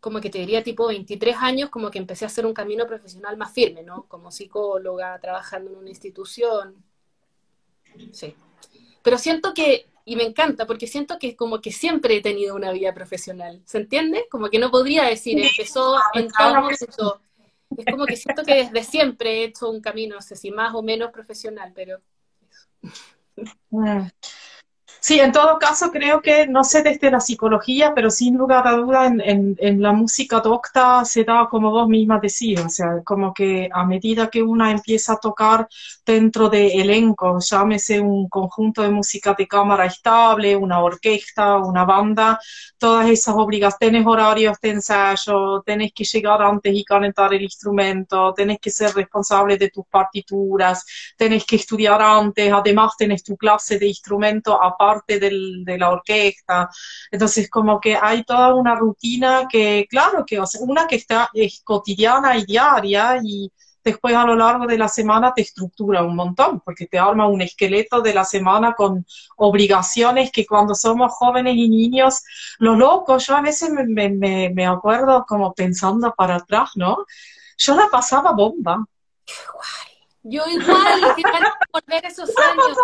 [0.00, 3.36] como que te diría tipo 23 años, como que empecé a hacer un camino profesional
[3.36, 4.04] más firme, ¿no?
[4.08, 6.82] Como psicóloga, trabajando en una institución.
[8.12, 8.34] Sí.
[9.02, 12.72] Pero siento que, y me encanta, porque siento que como que siempre he tenido una
[12.72, 14.26] vida profesional, ¿se entiende?
[14.30, 17.20] Como que no podría decir, empezó en tal momento
[17.76, 20.74] es como que siento que desde siempre he hecho un camino, no sé si más
[20.74, 22.00] o menos profesional, pero...
[25.02, 28.72] Sí, en todo caso creo que, no sé desde la psicología, pero sin lugar a
[28.72, 33.32] duda en, en, la música docta se da como vos misma decís, o sea, como
[33.32, 35.66] que a medida que una empieza a tocar
[36.04, 42.38] dentro de elenco, llámese un conjunto de música de cámara estable, una orquesta, una banda,
[42.78, 48.34] todas esas obligaciones, tenés horarios de ensayo, tenés que llegar antes y calentar el instrumento,
[48.34, 50.84] tenés que ser responsable de tus partituras,
[51.16, 56.68] tenés que estudiar antes, además tenés tu clase de instrumento aparte parte de la orquesta.
[57.10, 62.36] Entonces, como que hay toda una rutina que, claro, que una que está es cotidiana
[62.36, 63.50] y diaria y
[63.82, 67.40] después a lo largo de la semana te estructura un montón, porque te arma un
[67.40, 72.22] esqueleto de la semana con obligaciones que cuando somos jóvenes y niños,
[72.58, 77.06] lo loco, yo a veces me, me, me acuerdo como pensando para atrás, ¿no?
[77.58, 78.84] Yo la pasaba bomba.
[80.22, 81.22] Yo igual, que
[81.72, 82.76] volver esos años.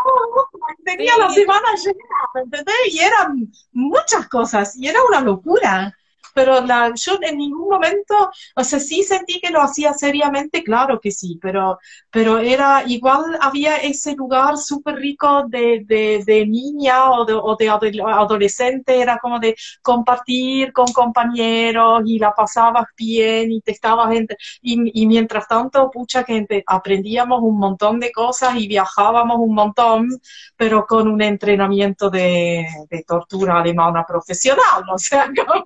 [0.85, 2.75] Tenía la semana llena, ¿entendés?
[2.91, 5.95] Y eran muchas cosas, y era una locura
[6.37, 8.15] pero la, yo en ningún momento,
[8.55, 11.79] o sea, sí sentí que lo hacía seriamente, claro que sí, pero,
[12.11, 17.71] pero era igual, había ese lugar súper rico de, de, niña o de, o de
[17.71, 24.37] adolescente, era como de compartir con compañeros y la pasabas bien y te estabas entre,
[24.61, 30.09] y, y mientras tanto, pucha, que aprendíamos un montón de cosas y viajábamos un montón,
[30.55, 35.65] pero con un entrenamiento de, de tortura alemana profesional, o sea, como,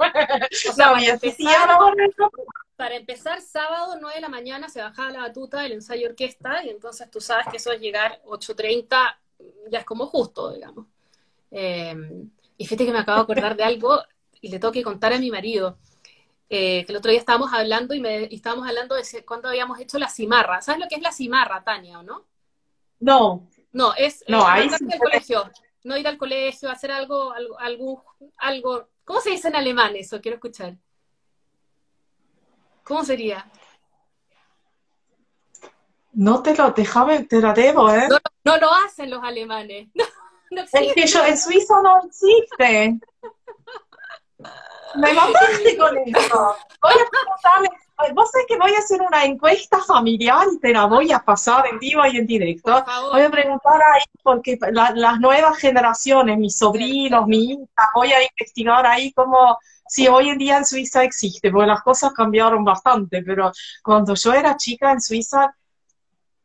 [2.77, 6.71] para, empezar, sábado 9 de la mañana se bajaba la batuta del ensayo orquesta y
[6.71, 9.17] entonces tú sabes que eso es llegar 8.30,
[9.71, 10.87] ya es como justo, digamos.
[11.51, 11.95] Eh,
[12.57, 14.03] y fíjate que me acabo de acordar de algo
[14.41, 15.79] y le tengo que contar a mi marido.
[16.53, 19.99] Eh, que el otro día estábamos hablando y, me, estábamos hablando de cuándo habíamos hecho
[19.99, 20.61] la cimarra.
[20.61, 22.27] ¿Sabes lo que es la cimarra, Tania, o no?
[22.99, 23.49] No.
[23.73, 24.69] No, es no, ahí
[24.99, 25.49] colegio.
[25.85, 28.05] No ir al colegio, hacer algo, algo, algo,
[28.37, 30.21] algo ¿Cómo se dice en alemán eso?
[30.21, 30.77] Quiero escuchar.
[32.85, 33.45] ¿Cómo sería?
[36.13, 38.09] No te lo, déjame, te la debo, ¿eh?
[38.45, 39.89] No, lo hacen los alemanes.
[40.53, 42.99] No, es que yo, en Suiza no existe.
[44.97, 46.57] Me mataste con eso.
[46.83, 47.69] Voy a preguntarle,
[48.15, 51.67] vos sabés que voy a hacer una encuesta familiar y te la voy a pasar
[51.67, 52.85] en vivo y en directo.
[53.13, 58.87] Voy a preguntar ahí, porque las nuevas generaciones, mis sobrinos, mi hija, voy a investigar
[58.87, 63.53] ahí cómo, si hoy en día en Suiza existe, porque las cosas cambiaron bastante, pero
[63.83, 65.55] cuando yo era chica en Suiza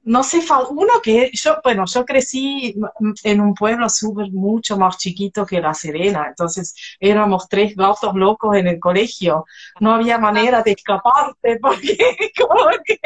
[0.05, 0.39] no sé,
[0.69, 2.75] uno que yo, bueno, yo crecí
[3.23, 8.55] en un pueblo súper mucho más chiquito que La Serena, entonces éramos tres gatos locos
[8.55, 9.45] en el colegio,
[9.79, 11.97] no había manera de escaparte porque
[12.39, 12.99] como que,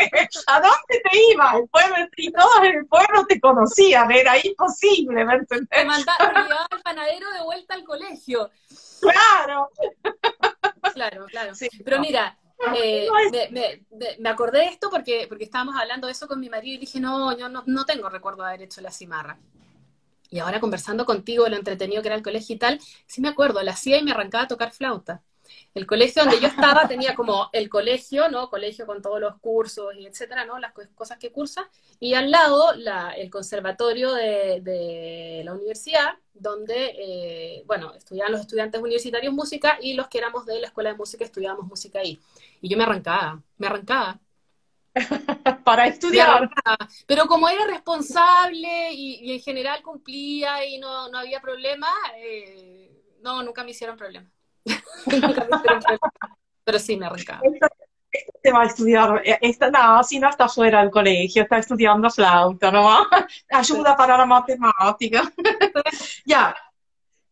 [0.47, 1.55] ¿a dónde te ibas?
[1.55, 5.69] El pueblo, y todos en el pueblo te conocían, era imposible, ¿me entendés?
[5.69, 8.51] Te mandaba el panadero de vuelta al colegio.
[8.99, 9.69] Claro.
[10.93, 11.53] Claro, claro.
[11.85, 12.37] Pero mira,
[12.75, 13.07] eh,
[14.19, 16.99] me, acordé de esto porque, porque estábamos hablando de eso con mi marido y dije,
[16.99, 19.39] no, yo no, no tengo recuerdo de haber hecho la cimarra.
[20.29, 23.63] Y ahora conversando contigo lo entretenido que era el colegio y tal, sí me acuerdo,
[23.63, 25.23] la hacía y me arrancaba a tocar flauta.
[25.73, 28.49] El colegio donde yo estaba tenía como el colegio, ¿no?
[28.49, 30.59] Colegio con todos los cursos y etcétera, ¿no?
[30.59, 31.69] Las cosas que cursa.
[31.99, 32.73] Y al lado
[33.15, 40.07] el conservatorio de, la universidad, donde, eh, bueno, estudiaban los estudiantes universitarios música y los
[40.07, 42.19] que éramos de la escuela de música estudiábamos música ahí.
[42.61, 44.19] Y yo me arrancaba, me arrancaba.
[45.63, 46.49] Para estudiar.
[47.05, 53.63] Pero como era responsable y, en general cumplía y no, había problema, eh, no, nunca
[53.63, 54.29] me hicieron problema.
[56.63, 57.41] Pero sí, me arrancaba.
[58.11, 62.09] Esta, va a estudiar, eh, esta, no, si no está fuera del colegio, está estudiando
[62.09, 63.05] flauta, ¿no?
[63.51, 65.31] Ayuda para la matemática.
[66.25, 66.55] ya.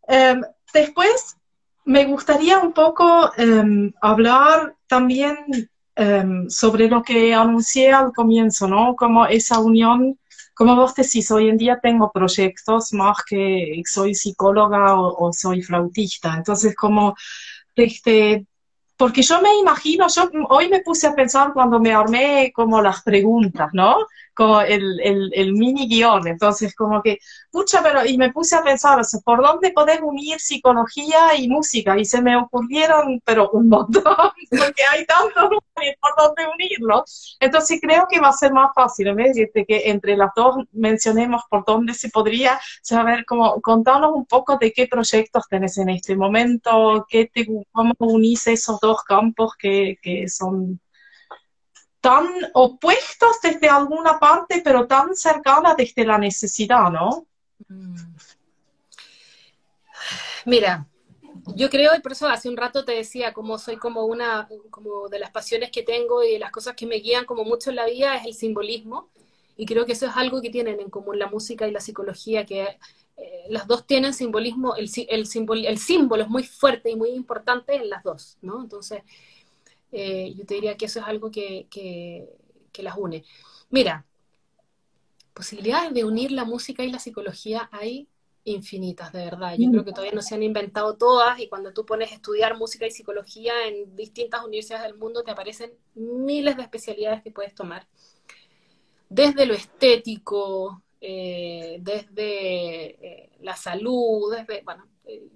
[0.07, 0.41] Em,
[0.73, 1.37] después,
[1.85, 5.37] me gustaría un poco em, hablar también
[5.95, 8.95] em, sobre lo que anuncié al comienzo, ¿no?
[8.95, 10.19] Como esa unión
[10.57, 16.33] como vos decís, hoy en día tengo proyectos más que soy psicóloga o, soy flautista.
[16.35, 17.15] Entonces, como,
[17.75, 18.47] este,
[18.97, 23.03] porque yo me imagino, yo hoy me puse a pensar cuando me armé como las
[23.03, 23.97] preguntas, ¿no?
[24.37, 26.27] Como el, el, el, mini guion.
[26.27, 27.17] Entonces, como que,
[27.51, 31.97] pucha, pero, y me puse a pensar, ¿por dónde podés unir psicología y música?
[31.97, 34.03] Y se me ocurrieron, pero un montón,
[34.51, 35.49] porque hay tantos
[35.99, 37.03] por dónde unirlo.
[37.39, 39.35] Entonces, creo que va a ser más fácil, ¿ves?
[39.37, 44.57] Este, que entre las dos mencionemos por dónde se podría saber, como, contanos un poco
[44.57, 49.97] de qué proyectos tenés en este momento, qué te, cómo unís esos dos campos que,
[49.99, 50.79] que son
[52.01, 57.25] tan opuestos desde alguna parte, pero tan cercanas desde la necesidad, ¿no?
[57.67, 57.95] Mm.
[60.45, 60.87] Mira,
[61.55, 65.07] yo creo, y por eso hace un rato te decía, como soy como una, como
[65.09, 67.77] de las pasiones que tengo y de las cosas que me guían como mucho en
[67.77, 69.09] la vida es el simbolismo.
[69.55, 72.45] Y creo que eso es algo que tienen en común la música y la psicología,
[72.45, 72.77] que
[73.17, 75.27] eh, las dos tienen simbolismo, el, el,
[75.65, 78.61] el símbolo es muy fuerte y muy importante en las dos, ¿no?
[78.61, 79.01] Entonces,
[79.91, 81.67] eh, yo te diría que eso es algo que,
[82.77, 83.23] las une.
[83.69, 84.05] Mira,
[85.33, 88.07] posibilidades de unir la música y la psicología hay
[88.43, 89.55] infinitas, de verdad.
[89.57, 92.85] Yo creo que todavía no se han inventado todas y cuando tú pones estudiar música
[92.85, 97.87] y psicología en distintas universidades del mundo te aparecen miles de especialidades que puedes tomar.
[99.09, 104.87] Desde lo estético, eh, desde eh, la salud, desde, bueno,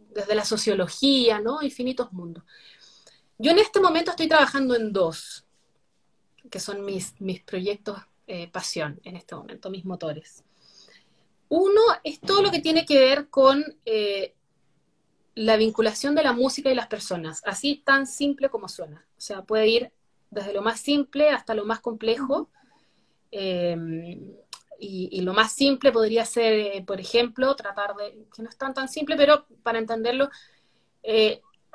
[0.10, 1.62] desde la sociología, ¿no?
[1.62, 2.44] Infinitos mundos.
[3.42, 5.48] Yo en este momento estoy trabajando en dos,
[6.52, 10.44] que son mis, mis proyectos eh, pasión en este momento, mis motores.
[11.50, 14.36] Uno es todo lo que tiene que ver con eh,
[15.34, 19.08] la vinculación de la música y las personas, así tan simple como suena.
[19.18, 19.92] O sea, puede ir
[20.30, 22.48] desde lo más simple hasta lo más complejo.
[23.32, 24.36] Em,
[24.80, 28.76] y, lo más simple podría ser, eh, por ejemplo, tratar de, que no es tan
[28.76, 30.30] tan simple, pero para entenderlo,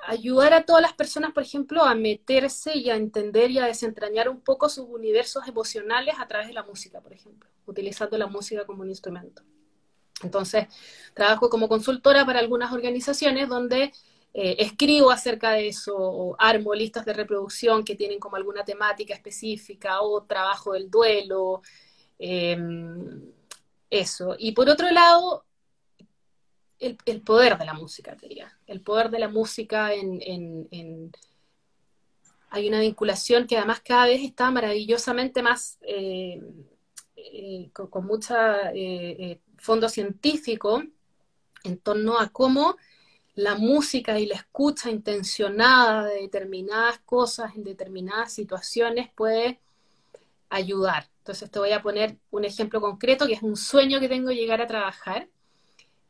[0.06, 4.28] ayudar a todas las personas, por ejemplo, a meterse y a entender y a desentrañar
[4.28, 8.64] un poco sus universos emocionales a través de la música, por ejemplo, utilizando la música
[8.64, 9.42] como un instrumento.
[10.22, 10.66] Entonces,
[11.14, 13.92] trabajo como consultora para algunas organizaciones donde
[14.38, 19.14] eh, escribo acerca de eso, o armo listas de reproducción que tienen como alguna temática
[19.14, 21.62] específica, o trabajo del duelo,
[22.18, 23.32] em,
[23.88, 24.36] eso.
[24.38, 25.45] Y por otro lado,
[26.78, 28.56] el, poder de la música, diría.
[28.66, 31.12] El poder de la música en,
[32.50, 35.78] Hay una vinculación que además cada vez está maravillosamente más...
[35.82, 36.40] Eh,
[37.18, 38.34] eh, con, mucho
[38.74, 40.82] eh, fondo científico
[41.64, 42.76] en torno a cómo
[43.34, 49.60] la música y la escucha intencionada de determinadas cosas en determinadas situaciones puede
[50.48, 51.08] ayudar.
[51.18, 54.60] Entonces te voy a poner un ejemplo concreto que es un sueño que tengo llegar
[54.60, 55.28] a trabajar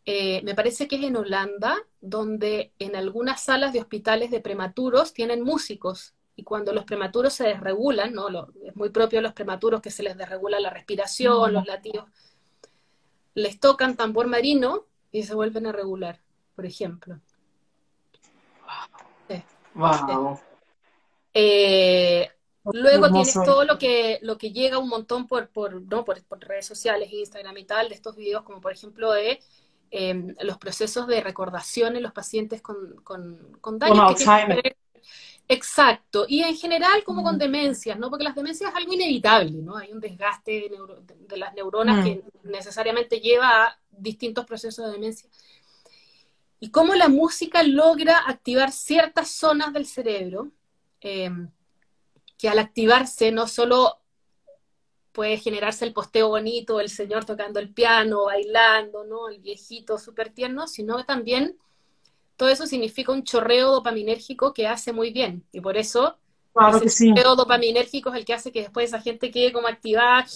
[0.08, 5.12] eh, me parece que es en Holanda, donde en algunas salas de hospitales de prematuros
[5.12, 8.28] tienen músicos y cuando los prematuros se desregulan, ¿no?
[8.64, 12.04] es muy propio a los prematuros que se les desregula la respiración, los latidos,
[13.34, 16.20] les tocan tambor marino y se vuelven a regular,
[16.54, 17.18] por ejemplo.
[19.74, 20.38] Wow.
[21.34, 22.30] Eh,
[22.72, 26.04] Luego tienes todo lo que, lo que llega un montón por, por, ¿no?
[26.04, 29.40] por, redes sociales, Instagram y tal, de estos videos, como por ejemplo de
[29.90, 34.24] em, los procesos de recordación en los pacientes con, con, con daños.
[35.48, 37.38] Exacto, y en general como con mm.
[37.38, 38.10] demencias, ¿no?
[38.10, 39.76] Porque las demencias es algo inevitable, ¿no?
[39.76, 40.68] Hay un desgaste
[41.28, 42.50] de, las neuronas que mm.
[42.50, 45.28] necesariamente lleva a distintos procesos de demencia.
[46.58, 50.50] Y cómo la música logra activar ciertas zonas del cerebro,
[51.00, 51.48] em,
[52.38, 54.00] que al activarse no solo
[55.16, 59.30] puede generarse el posteo bonito, el señor tocando el piano, bailando, ¿no?
[59.30, 61.56] El viejito súper tierno, sino también
[62.36, 65.42] todo eso significa un chorreo dopaminérgico que hace muy bien.
[65.52, 66.18] Y por eso
[66.52, 67.08] claro ese sí.
[67.08, 70.26] chorreo dopaminérgico es el que hace que después esa gente quede como activada,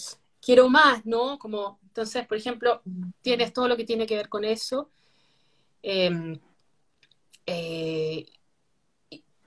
[0.41, 1.39] quiero más, ¿no?
[1.39, 2.81] Como, entonces, por ejemplo,
[3.21, 4.89] tienes todo lo que tiene que ver con eso.
[5.83, 6.41] Em,
[7.45, 8.25] eh,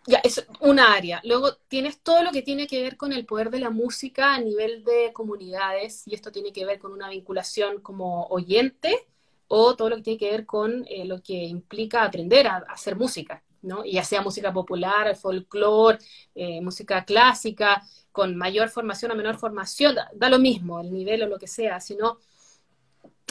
[0.05, 1.21] ya, es una área.
[1.23, 4.39] Luego tienes todo lo que tiene que ver con el poder de la música a
[4.39, 9.07] nivel de comunidades, y esto tiene que ver con una vinculación como oyente
[9.47, 12.95] o todo lo que tiene que ver con eh, lo que implica aprender a, hacer
[12.95, 13.85] música, ¿no?
[13.85, 15.99] ya sea música popular, folclore,
[16.35, 21.27] eh, música clásica, con mayor formación o menor formación, da, lo mismo el nivel o
[21.27, 22.17] lo que sea, sino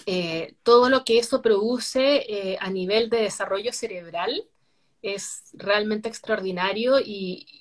[0.06, 4.48] eh, todo lo que eso produce a nivel de desarrollo cerebral
[5.02, 7.58] es realmente extraordinario y,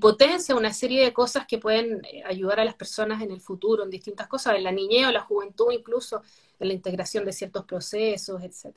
[0.00, 3.84] potencia una serie de cosas que pueden eh, ayudar a las personas en el futuro,
[3.84, 6.22] en distintas cosas, en la niñez o la juventud, incluso
[6.60, 8.76] en la integración de ciertos procesos, etc.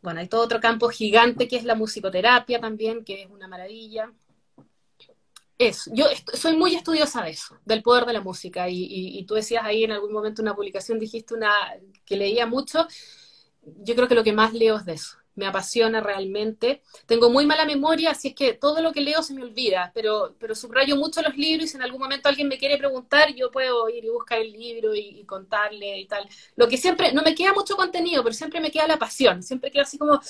[0.00, 4.10] Bueno, hay todo otro campo gigante que es la musicoterapia también, que es una maravilla.
[5.58, 9.34] Eso, yo soy muy estudiosa de eso, del poder de la música, y, y, tú
[9.34, 11.52] decías ahí en algún momento una publicación, dijiste una
[12.04, 12.88] que leía mucho,
[13.62, 16.82] yo creo que lo que más leo es de eso, me apasiona realmente.
[17.06, 20.34] Tengo muy mala memoria, así es que todo lo que leo se me olvida, pero,
[20.38, 23.50] pero subrayo mucho los libros y si en algún momento alguien me quiere preguntar, yo
[23.50, 26.28] puedo ir y buscar el libro y, contarle y tal.
[26.56, 29.70] Lo que siempre, no me queda mucho contenido, pero siempre me queda la pasión, siempre
[29.70, 30.20] queda así como,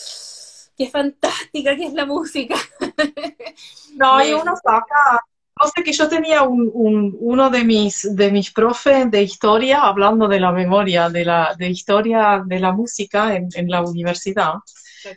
[0.76, 2.57] qué fantástica que es la música.
[3.96, 5.20] No, hay uno saca
[5.61, 10.26] no sé que yo tenía un, uno de mis, de mis profes de historia, hablando
[10.26, 14.55] de la memoria, de la de historia de la música en, en la universidad,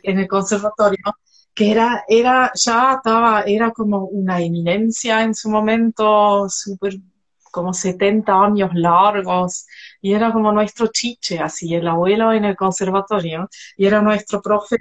[0.02, 1.04] en el conservatorio,
[1.54, 6.94] que era, era, ya estaba, era como una eminencia en su momento, súper,
[7.50, 9.66] como 70 años largos,
[10.00, 14.76] y era como nuestro chiche, así, el abuelo en el conservatorio, y era nuestro profe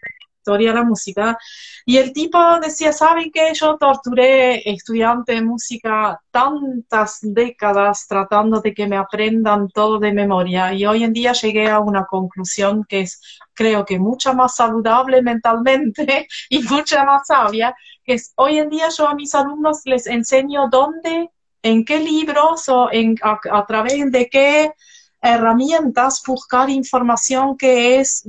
[0.48, 1.38] historia de la música,
[1.86, 3.54] y el tipo decía, ¿saben qué?
[3.54, 10.74] Yo torturé estudiantes de música tantas décadas tratando de que me aprendan todo de memoria
[10.74, 13.22] y hoy en día llegué a una conclusión que es,
[13.54, 18.88] creo que mucha más saludable mentalmente y mucha más sabia, que es, hoy en día
[18.90, 21.30] yo a mis alumnos les enseño dónde,
[21.62, 24.72] en qué libros o en, a través de qué
[25.22, 28.28] herramientas buscar información que es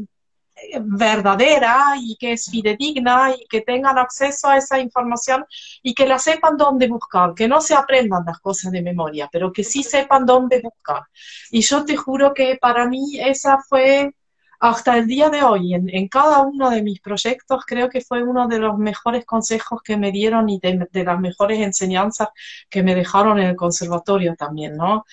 [0.81, 5.45] verdadera y que es fidedigna y que tengan acceso a esa información
[5.83, 9.53] y que la sepan dónde buscar, que no se aprendan las cosas de memoria, pero
[9.53, 11.03] que sí sepan dónde buscar.
[11.51, 14.15] Y yo te juro que para mí esa fue,
[14.61, 18.49] hasta el día de hoy, en, cada uno de mis proyectos, creo que fue uno
[18.49, 22.29] de los mejores consejos que me dieron y de, las mejores enseñanzas
[22.69, 25.05] que me dejaron en el conservatorio también, ¿no?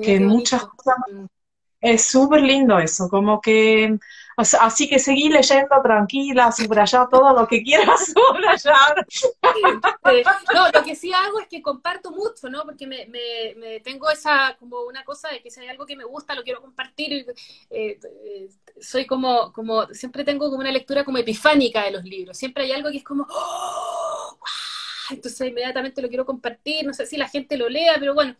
[0.00, 0.96] que muchas cosas...
[1.80, 3.98] Es súper lindo eso, como que
[4.36, 9.06] así que seguí leyendo tranquila, subrayar todo lo que quieras subrayar.
[10.54, 12.64] No, lo que sí hago es que comparto mucho, ¿no?
[12.64, 16.04] Porque me, me, tengo esa, como una cosa de que si hay algo que me
[16.04, 17.26] gusta, lo quiero compartir.
[17.70, 18.48] Eh, eh,
[18.80, 22.36] soy como, como, siempre tengo como una lectura como epifánica de los libros.
[22.36, 24.38] Siempre hay algo que es como, ¡Oh!
[25.10, 26.86] entonces inmediatamente lo quiero compartir.
[26.86, 28.34] No sé si la gente lo lea, pero bueno,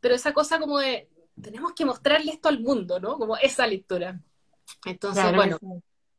[0.00, 1.08] pero esa cosa como de,
[1.40, 3.18] tenemos que mostrarle esto al mundo, ¿no?
[3.18, 4.20] Como esa lectura.
[4.84, 5.58] Entonces, bueno,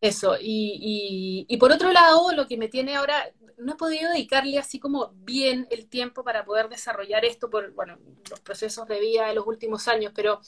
[0.02, 0.38] eso.
[0.40, 4.80] Y, y, por otro lado, lo que me tiene ahora, no he podido dedicarle así
[4.80, 7.98] como bien el tiempo para poder desarrollar esto por, bueno,
[8.30, 10.42] los procesos de vida de los últimos años, pero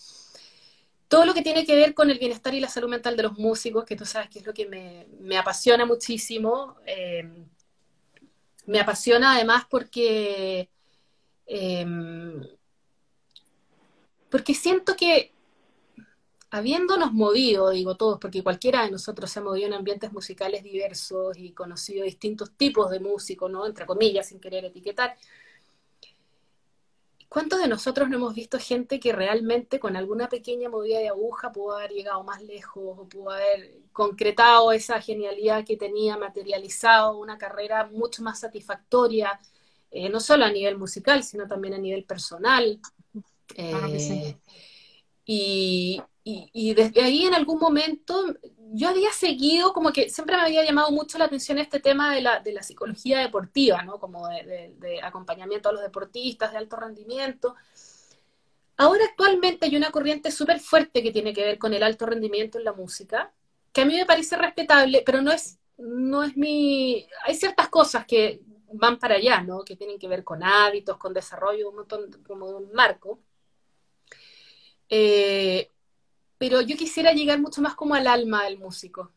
[1.07, 3.37] todo lo que tiene que ver con el bienestar y la salud mental de los
[3.37, 7.45] músicos, que tú sabes que es lo que me, apasiona muchísimo, eh,
[8.65, 10.69] me apasiona además porque,
[11.45, 11.85] eh,
[14.29, 15.31] porque siento que
[16.49, 21.37] habiéndonos movido, digo todos, porque cualquiera de nosotros se ha movido en ambientes musicales diversos
[21.37, 23.65] y conocido distintos tipos de músicos, ¿no?
[23.65, 25.15] Entre comillas, sin querer etiquetar.
[27.29, 31.51] ¿Cuántos de nosotros no hemos visto gente que realmente con alguna pequeña movida de aguja
[31.51, 37.37] pudo haber llegado más lejos o pudo haber concretado esa genialidad que tenía, materializado una
[37.37, 39.39] carrera mucho más satisfactoria?
[39.91, 42.79] eh, no solo a nivel musical, sino también a nivel personal.
[45.25, 48.35] y, y, desde ahí en algún momento
[48.73, 52.21] yo había seguido, como que siempre me había llamado mucho la atención este tema de
[52.21, 53.97] la, de la psicología deportiva, ¿no?
[53.97, 57.55] Como de, acompañamiento a los deportistas de alto rendimiento.
[58.75, 62.57] Ahora actualmente hay una corriente súper fuerte que tiene que ver con el alto rendimiento
[62.57, 63.31] en la música,
[63.71, 67.07] que a mí me parece respetable, pero no es, no es mi...
[67.23, 68.41] Hay ciertas cosas que
[68.73, 69.63] van para allá, ¿no?
[69.63, 73.19] Que tienen que ver con hábitos, con desarrollo, un montón, como un marco.
[74.89, 75.71] Eh,
[76.37, 79.11] pero yo quisiera llegar mucho más como al alma del músico.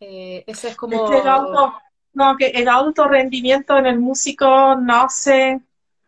[0.00, 1.12] Eh, ese es como...
[1.12, 1.74] el auto,
[2.12, 5.60] no, que el alto rendimiento en el músico nace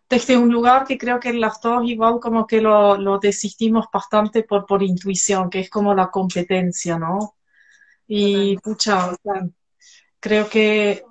[0.08, 4.42] desde un lugar que creo que las dos igual como que lo, lo desistimos bastante
[4.42, 7.36] por, por intuición, que es como la competencia, ¿no?
[8.06, 9.14] Y pucha,
[10.18, 11.04] creo que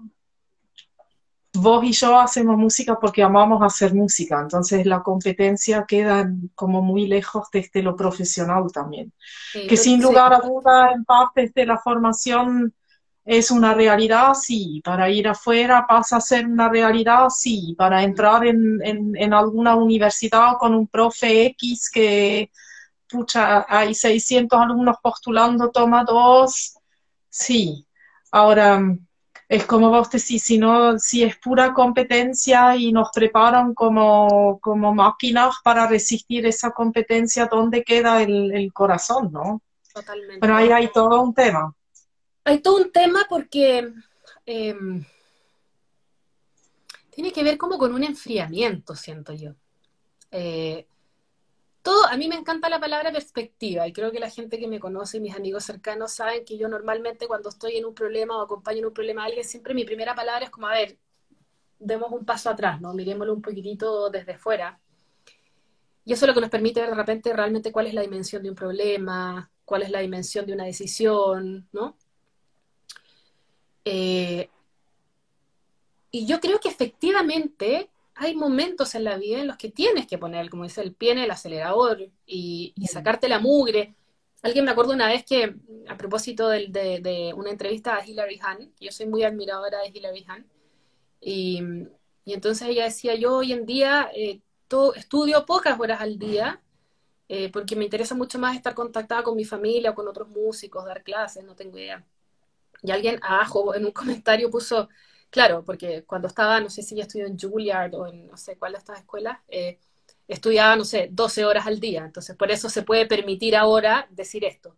[1.60, 7.08] vos y yo hacemos música porque amamos hacer música, entonces la competencia queda como muy
[7.08, 9.12] lejos desde lo profesional también.
[9.68, 12.74] que sin lugar a duda, en parte de la formación
[13.28, 18.46] es una realidad, sí, para ir afuera pasa a ser una realidad, sí, para entrar
[18.46, 22.50] en, en, alguna universidad con un profe X que,
[23.10, 26.78] pucha, hay 600 alumnos postulando, toma dos,
[27.30, 27.86] sí.
[28.32, 28.82] Ahora,
[29.50, 34.94] es como vos decís, si, no, si es pura competencia y nos preparan como, como
[34.94, 39.62] máquinas para resistir esa competencia, ¿dónde queda el, corazón, no?
[39.94, 40.40] Totalmente.
[40.42, 41.74] Pero ahí hay todo un tema.
[42.44, 43.90] Hay todo un tema porque
[44.46, 45.06] em,
[47.10, 49.54] tiene que ver como con un enfriamiento, siento yo.
[50.30, 50.86] Eh,
[52.10, 55.18] a mí me encanta la palabra perspectiva y creo que la gente que me conoce
[55.18, 58.80] y mis amigos cercanos saben que yo normalmente cuando estoy en un problema o acompaño
[58.80, 60.98] en un problema a alguien, siempre mi primera palabra es como, a ver,
[61.80, 62.94] demos un paso atrás, ¿no?
[62.94, 64.80] Miremoslo un poquitito desde fuera.
[66.06, 68.42] Y eso es lo que nos permite ver de repente realmente cuál es la dimensión
[68.42, 71.98] de un problema, cuál es la dimensión de una decisión, ¿no?
[73.84, 74.50] Eh,
[76.12, 77.90] y yo creo que efectivamente
[78.20, 81.12] hay momentos en la vida en los que tienes que poner, como dice el pie
[81.12, 83.96] en el acelerador y, sacarte la mugre.
[84.42, 85.56] Alguien me acuerdo una vez que,
[85.88, 90.46] a propósito de, una entrevista a Hilary Hahn, yo soy muy admiradora de Hilary Hahn,
[91.22, 91.62] y,
[92.26, 94.42] entonces ella decía, yo hoy en día eh,
[94.96, 96.62] estudio pocas horas al día,
[97.30, 100.86] eh, porque me interesa mucho más estar contactada con mi familia o con otros músicos,
[100.86, 102.06] dar clases, no tengo idea.
[102.82, 104.90] Y alguien abajo en un comentario puso,
[105.30, 108.58] Claro, porque cuando estaba, no sé si ya estudió en Juilliard o en no sé
[108.58, 109.78] cuál de estas escuelas, eh,
[110.28, 112.06] estudiaba, no sé, 12 horas al día.
[112.06, 114.76] Entonces, por eso se puede permitir ahora decir esto.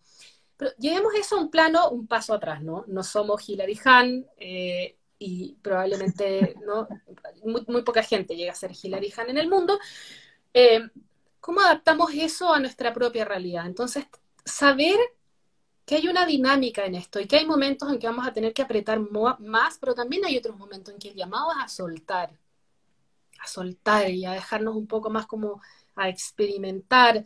[0.58, 2.84] Pero llevemos eso a un plano, un paso atrás, ¿no?
[2.88, 6.88] No somos Hilary Hahn eh, y probablemente ¿no?
[7.46, 9.80] Muy, poca gente llega a ser Hilary Hahn en el mundo.
[10.54, 10.82] Eh,
[11.40, 13.66] ¿Cómo adaptamos eso a nuestra propia realidad?
[13.66, 14.06] Entonces,
[14.46, 14.98] saber
[15.90, 18.54] que hay una dinámica en esto y que hay momentos en que vamos a tener
[18.54, 19.00] que apretar
[19.40, 22.30] más, pero también hay otros momentos en que el llamado es a soltar,
[23.40, 25.60] a soltar y a dejarnos un poco más como
[25.96, 27.26] a experimentar,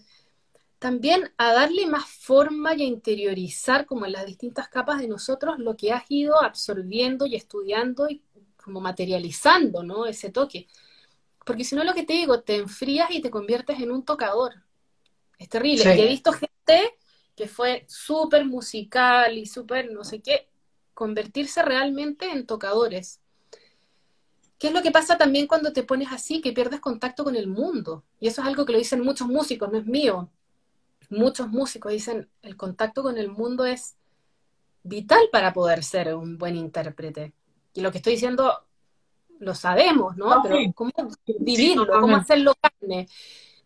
[0.80, 5.60] también a darle más forma y a interiorizar como en las distintas capas de nosotros
[5.60, 8.24] lo que has ido absorbiendo y estudiando y
[8.64, 10.06] como materializando, ¿no?
[10.06, 10.68] Ese toque.
[11.46, 14.54] Porque si no, lo que te digo, te enfrías y te conviertes en un tocador.
[15.38, 15.98] Es terrible.
[15.98, 16.98] Y he visto gente
[17.36, 20.48] que fue súper musical y súper no sé qué,
[20.94, 23.20] convertirse realmente en tocadores.
[24.60, 27.48] ¿Qué es lo que pasa también cuando te pones así, que pierdes contacto con el
[27.48, 28.04] mundo?
[28.20, 30.30] Y eso es algo que lo dicen muchos músicos, no es mío.
[31.10, 33.98] Muchos músicos dicen, el contacto con el mundo es
[34.84, 37.34] vital para poder ser un buen intérprete.
[37.74, 38.66] Y lo que estoy diciendo
[39.40, 40.42] lo sabemos, ¿no?
[40.42, 40.92] Pero ¿cómo
[41.40, 42.00] vivirlo?
[42.00, 43.10] ¿Cómo hacerlo carne?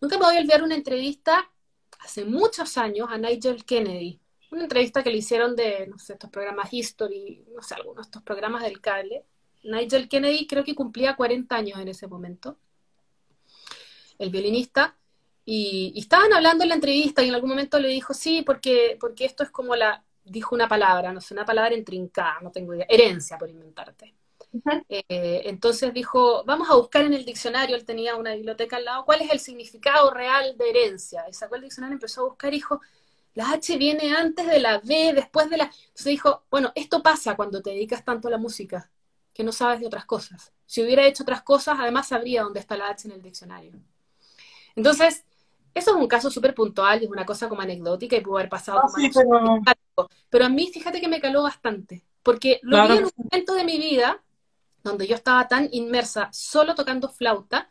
[0.01, 1.51] Nunca me voy a olvidar una entrevista
[1.99, 4.19] hace muchos años a Nigel Kennedy,
[4.51, 8.09] una entrevista que le hicieron de, no sé, estos programas History, no sé, algunos de
[8.09, 9.25] estos programas del cable.
[9.63, 12.57] Nigel Kennedy creo que cumplía 40 años en ese momento,
[14.17, 14.95] el violinista,
[15.49, 19.25] y, estaban hablando en la entrevista y en algún momento le dijo, sí, porque, porque
[19.25, 22.85] esto es como la, dijo una palabra, no sé, una palabra intrincada, no tengo idea,
[22.89, 24.16] herencia por inventarte.
[24.89, 29.05] Eh, entonces dijo, vamos a buscar en el diccionario, él tenía una biblioteca al lado,
[29.05, 31.25] cuál es el significado real de herencia.
[31.29, 32.81] Y sacó el diccionario, empezó a buscar y dijo,
[33.33, 35.65] la H viene antes de la B, después de la...
[35.65, 38.89] Entonces dijo, bueno, esto pasa cuando te dedicas tanto a la música,
[39.33, 40.51] que no sabes de otras cosas.
[40.65, 43.73] Si hubiera hecho otras cosas, además sabría dónde está la H en el diccionario.
[44.75, 45.23] Entonces,
[45.77, 48.49] eso es un caso súper puntual y es una cosa como anecdótica y pudo haber
[48.49, 49.61] pasado ah, como
[50.29, 50.45] pero...
[50.45, 53.77] a mí, fíjate que me caló bastante, porque lo vi en un momento de mi
[53.77, 54.23] vida
[54.89, 57.69] donde yo estaba tan inmersa solo tocando flauta,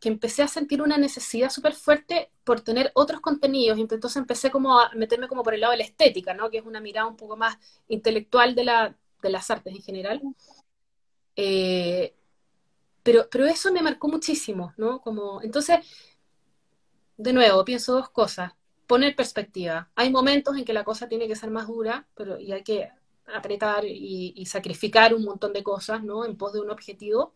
[0.00, 4.50] que empecé a sentir una necesidad súper fuerte por tener otros contenidos, y entonces empecé
[4.50, 6.50] como a meterme como por el lado de la estética, ¿no?
[6.50, 7.56] Que es una mirada un poco más
[7.88, 10.22] intelectual de, la, de las artes en general.
[11.36, 12.14] Eh,
[13.02, 15.00] pero, pero eso me marcó muchísimo, ¿no?
[15.00, 15.78] Como, entonces,
[17.16, 18.52] de nuevo, pienso dos cosas.
[18.86, 19.90] Poner perspectiva.
[19.94, 22.90] Hay momentos en que la cosa tiene que ser más dura, pero y hay que
[23.34, 26.24] apretar y, y sacrificar un montón de cosas, ¿no?
[26.24, 27.34] En pos de un objetivo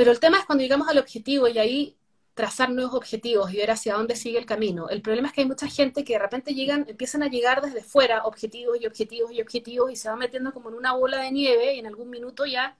[0.00, 1.96] pero el tema es cuando llegamos al objetivo y ahí
[2.32, 4.88] trazar nuevos objetivos y ver hacia dónde sigue el camino.
[4.88, 7.82] El problema es que hay mucha gente que de repente llegan, empiezan a llegar desde
[7.82, 11.30] fuera objetivos y objetivos y objetivos y se va metiendo como en una bola de
[11.30, 12.78] nieve y en algún minuto ya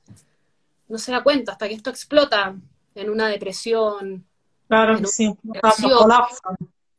[0.88, 2.56] no se da cuenta hasta que esto explota
[2.94, 4.24] en una depresión.
[4.68, 5.36] Claro, en sí,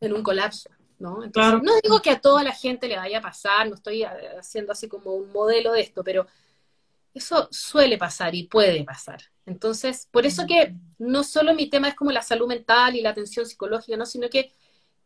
[0.02, 0.70] en un colapso.
[1.02, 1.20] ¿No?
[1.62, 4.88] no digo que a toda la gente le vaya a pasar, no estoy haciendo así
[4.88, 6.28] como un modelo de esto, pero
[7.14, 9.22] eso suele pasar y puede pasar.
[9.46, 13.10] Entonces, por eso que no solo mi tema es como la salud mental y la
[13.10, 14.06] atención psicológica, ¿no?
[14.06, 14.54] sino que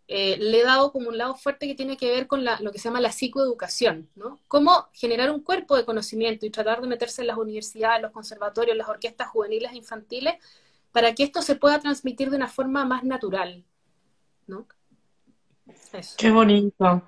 [0.08, 2.78] eh, le he dado como un lado fuerte que tiene que ver con lo que
[2.78, 4.40] se llama la psicoeducación, ¿no?
[4.48, 8.78] Cómo generar un cuerpo de conocimiento y tratar de meterse en las universidades, los conservatorios,
[8.78, 10.36] las orquestas juveniles e infantiles,
[10.92, 13.66] para que esto se pueda transmitir de una forma más natural,
[14.46, 14.68] ¿no?
[16.18, 17.02] Qué bonito.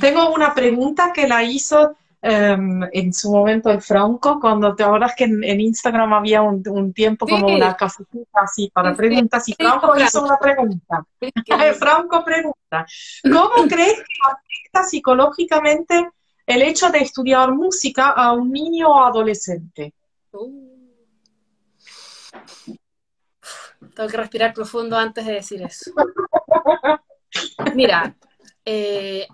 [0.00, 5.12] Tengo una pregunta que la hizo Em, en su momento el Franco, cuando te acuerdas
[5.14, 10.22] que en, Instagram había un, tiempo como una cafetita así para preguntas, y Franco hizo
[10.22, 11.04] una pregunta.
[11.78, 12.86] Franco pregunta,
[13.24, 16.08] ¿cómo crees que afecta psicológicamente
[16.46, 19.92] el hecho de estudiar música a un niño o adolescente?
[20.32, 20.96] Uh.
[23.94, 25.92] Tengo que respirar profundo antes de decir eso.
[27.74, 28.16] Mira,
[28.64, 29.26] eh,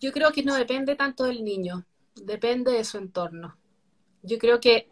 [0.00, 1.86] yo creo que no depende tanto del niño
[2.24, 3.56] depende de su entorno.
[4.22, 4.88] Yo creo que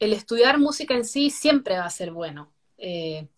[0.00, 2.52] el estudiar música en sí siempre va a ser bueno.
[2.78, 3.28] Eh,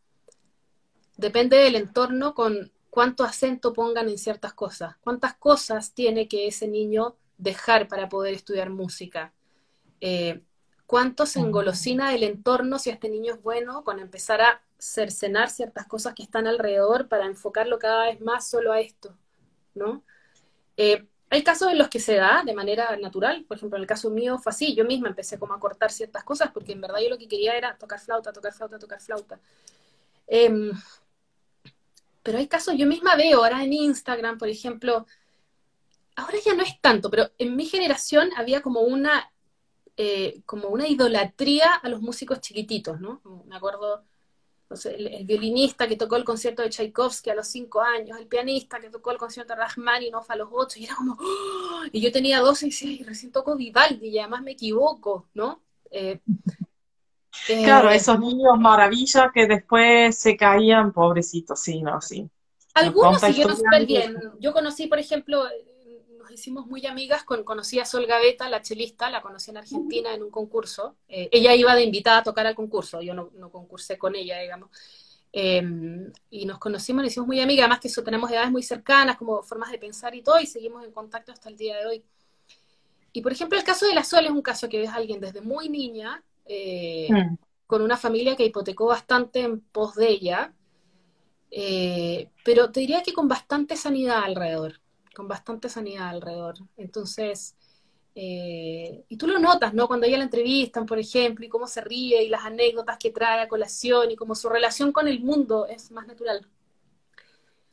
[1.16, 6.66] depende del entorno con cuánto acento pongan en ciertas cosas, cuántas cosas tiene que ese
[6.66, 9.32] niño dejar para poder estudiar música.
[10.00, 10.42] Eh,
[10.86, 15.86] cuánto se engolosina el entorno si este niño es bueno con empezar a cercenar ciertas
[15.86, 19.16] cosas que están alrededor para enfocarlo cada vez más solo a esto,
[19.74, 20.02] ¿no?
[20.76, 23.88] Eh, hay casos en los que se da de manera natural, por ejemplo, en el
[23.88, 27.00] caso mío fue así, yo misma empecé como a cortar ciertas cosas porque en verdad
[27.02, 29.40] yo lo que quería era tocar flauta, tocar flauta, tocar flauta.
[30.26, 30.72] Em,
[32.22, 35.06] pero hay casos, yo misma veo ahora en Instagram, por ejemplo,
[36.16, 39.32] ahora ya no es tanto, pero en mi generación había como una,
[39.96, 43.20] eh, como una idolatría a los músicos chiquititos, ¿no?
[43.46, 44.04] Me acuerdo
[44.84, 48.90] el, violinista que tocó el concierto de Tchaikovsky a los cinco años, el pianista que
[48.90, 51.82] tocó el concierto de Rachmaninoff a los ocho, y era como, ¡oh!
[51.92, 55.62] y yo tenía doce y decía, y recién toco Vivaldi, y además me equivoco, ¿no?
[55.90, 56.20] Eh,
[57.46, 62.28] claro, eh, esos niños maravillas que después se caían, pobrecitos, sí, no, sí.
[62.74, 64.16] Algunos siguieron súper bien.
[64.38, 65.44] Yo conocí, por ejemplo,
[66.36, 70.22] hicimos muy amigas, con, conocí a Sol Gaveta, la chelista, la conocí en Argentina en
[70.22, 70.96] un concurso.
[71.08, 74.38] Eh, ella iba de invitada a tocar al concurso, yo no, no concursé con ella,
[74.38, 74.70] digamos.
[75.32, 79.16] Em, y nos conocimos, nos hicimos muy amigas, además que eso, tenemos edades muy cercanas,
[79.16, 82.04] como formas de pensar y todo, y seguimos en contacto hasta el día de hoy.
[83.12, 85.20] Y por ejemplo, el caso de la Sol es un caso que ves a alguien
[85.20, 87.36] desde muy niña, eh, mm.
[87.66, 90.52] con una familia que hipotecó bastante en pos de ella,
[91.50, 94.80] eh, pero te diría que con bastante sanidad alrededor
[95.16, 96.56] con bastante sanidad alrededor.
[96.76, 97.56] Entonces,
[98.14, 99.88] eh, y tú lo notas, ¿no?
[99.88, 103.40] Cuando ella la entrevistan, por ejemplo, y cómo se ríe y las anécdotas que trae
[103.40, 106.46] a colación y cómo su relación con el mundo es más natural.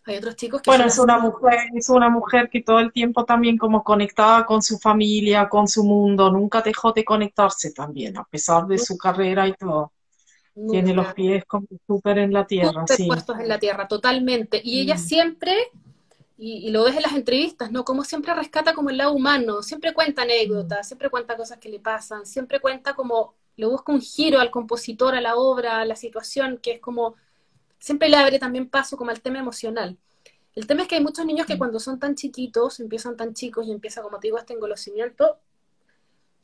[0.06, 0.70] Hay otros chicos que...
[0.70, 4.62] Bueno, es una mujer, es una mujer que todo el tiempo también como conectada con
[4.62, 9.50] su familia, con su mundo, nunca dejó de conectarse también, a pesar de su carrera
[9.50, 9.92] y todo.
[10.70, 13.08] Tiene los pies como súper en la tierra, sí.
[13.08, 14.62] puestos en la tierra, totalmente.
[14.64, 15.00] Y ella mm.
[15.00, 15.54] siempre
[16.38, 17.86] y, lo ves en las entrevistas, ¿no?
[17.86, 21.80] Como siempre rescata como el lado humano, siempre cuenta anécdotas, siempre cuenta cosas que le
[21.80, 25.96] pasan, siempre cuenta como, le busca un giro al compositor, a la obra, a la
[25.96, 27.16] situación, que es como,
[27.80, 29.98] siempre le abre también paso como al tema emocional.
[30.56, 33.68] El tema es que hay muchos niños que cuando son tan chiquitos, empiezan tan chicos
[33.68, 35.40] y empieza, como te digo, este engolosimiento,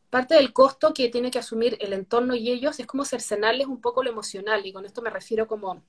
[0.09, 3.81] parte del costo que tiene que asumir el entorno y ellos es como cercenarles un
[3.81, 5.83] poco lo emocional, y con esto me refiero como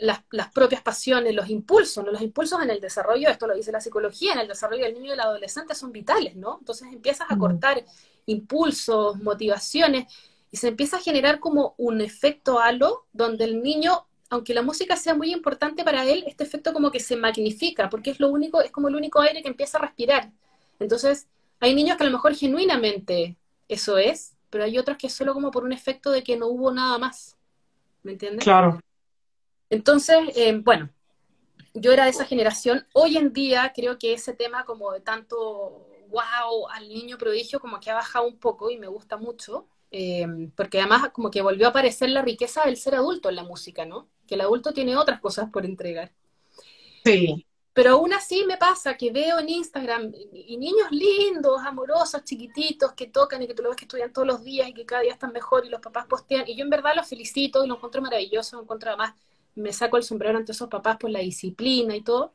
[0.00, 2.12] las, propias pasiones, los impulsos, ¿no?
[2.12, 5.06] Los impulsos en el desarrollo, esto lo dice la psicología, en el desarrollo del niño
[5.06, 6.58] y del adolescente son vitales, ¿no?
[6.60, 7.84] Entonces empiezas a cortar
[8.26, 10.12] impulsos, motivaciones,
[10.50, 14.96] y se empieza a generar como un efecto halo, donde el niño, aunque la música
[14.96, 18.62] sea muy importante para él, este efecto como que se magnifica, porque es lo único,
[18.62, 20.30] es como el único aire que empieza a respirar.
[20.78, 21.26] Entonces,
[21.60, 23.36] hay niños que a lo mejor genuinamente
[23.68, 26.46] eso es, pero hay otros que es solo como por un efecto de que no
[26.46, 27.36] hubo nada más.
[28.02, 28.44] ¿Me entiendes?
[28.44, 28.80] Claro.
[29.70, 30.90] Entonces, eh, bueno,
[31.74, 32.86] yo era de esa generación.
[32.92, 37.80] Hoy en día creo que ese tema como de tanto wow al niño prodigio como
[37.80, 39.66] que ha bajado un poco y me gusta mucho.
[39.90, 43.42] Eh, porque además como que volvió a aparecer la riqueza del ser adulto en la
[43.42, 44.08] música, ¿no?
[44.26, 46.12] Que el adulto tiene otras cosas por entregar.
[47.04, 47.46] Sí.
[47.72, 53.06] Pero aún así me pasa que veo en Instagram y niños lindos, amorosos, chiquititos, que
[53.06, 55.12] tocan y que tú lo ves que estudian todos los días y que cada día
[55.12, 56.48] están mejor y los papás postean.
[56.48, 59.14] Y yo en verdad los felicito y lo encuentro maravilloso, lo encuentro además,
[59.58, 62.34] me saco el sombrero ante esos papás por la disciplina y todo.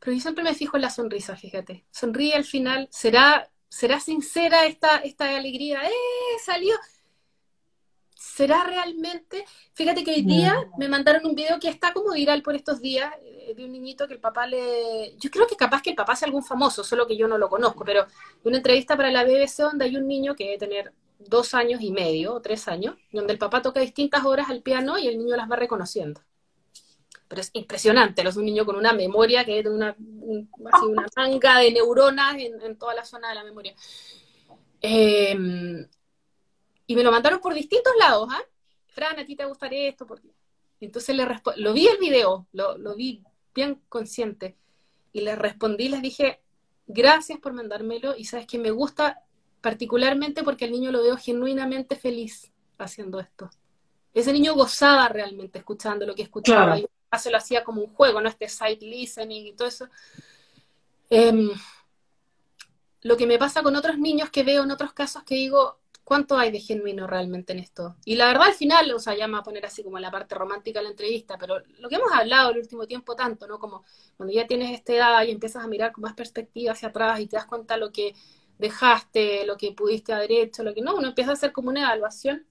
[0.00, 1.84] Pero yo siempre me fijo en la sonrisa, fíjate.
[1.90, 5.82] Sonríe al final, será, será sincera esta, esta alegría.
[5.84, 6.38] ¡Eh!
[6.44, 6.74] Salió.
[8.14, 9.44] ¿Será realmente?
[9.72, 13.14] Fíjate que hoy día me mandaron un video que está como viral por estos días,
[13.22, 15.14] eh, de un niñito que el papá le...
[15.18, 17.48] Yo creo que capaz que el papá sea algún famoso, solo que yo no lo
[17.48, 18.06] conozco, pero
[18.42, 21.90] una entrevista para la BBC donde hay un niño que debe tener dos años y
[21.90, 25.36] medio o tres años, donde el papá toca distintas horas al piano y el niño
[25.36, 26.20] las va reconociendo.
[27.28, 31.72] Pero es impresionante, es un niño con una memoria que es una, una manga de
[31.72, 33.74] neuronas en, toda la zona de la memoria.
[34.82, 35.36] Eh,
[36.86, 38.42] y me lo mandaron por distintos lados, ¿ah?
[38.88, 40.28] Fran, a ti te gustaría esto, porque...
[40.80, 43.22] Entonces le lo vi el video, lo, lo vi
[43.54, 44.56] bien consciente,
[45.12, 46.42] y le respondí, les dije,
[46.86, 49.23] gracias por mandármelo, y sabes que me gusta
[49.64, 53.48] particularmente porque el niño lo veo genuinamente feliz haciendo esto.
[54.12, 56.86] Ese niño gozaba realmente escuchando lo que escuchaba, y
[57.18, 59.88] se lo hacía como un juego, no este side listening y todo eso.
[61.08, 61.50] Em,
[63.00, 66.36] lo que me pasa con otros niños que veo en otros casos que digo, ¿Cuánto
[66.36, 67.96] hay de genuino realmente en esto?
[68.04, 70.10] Y la verdad al final, o sea, ya me voy a poner así como la
[70.10, 73.58] parte romántica de la entrevista, pero lo que hemos hablado el último tiempo tanto, ¿no?
[73.58, 73.84] Como
[74.18, 77.26] cuando ya tienes esta edad y empiezas a mirar con más perspectiva hacia atrás y
[77.26, 78.14] te das cuenta lo que
[78.58, 81.82] dejaste, lo que pudiste haber hecho, lo que no, uno empieza a hacer como una
[81.82, 82.46] evaluación.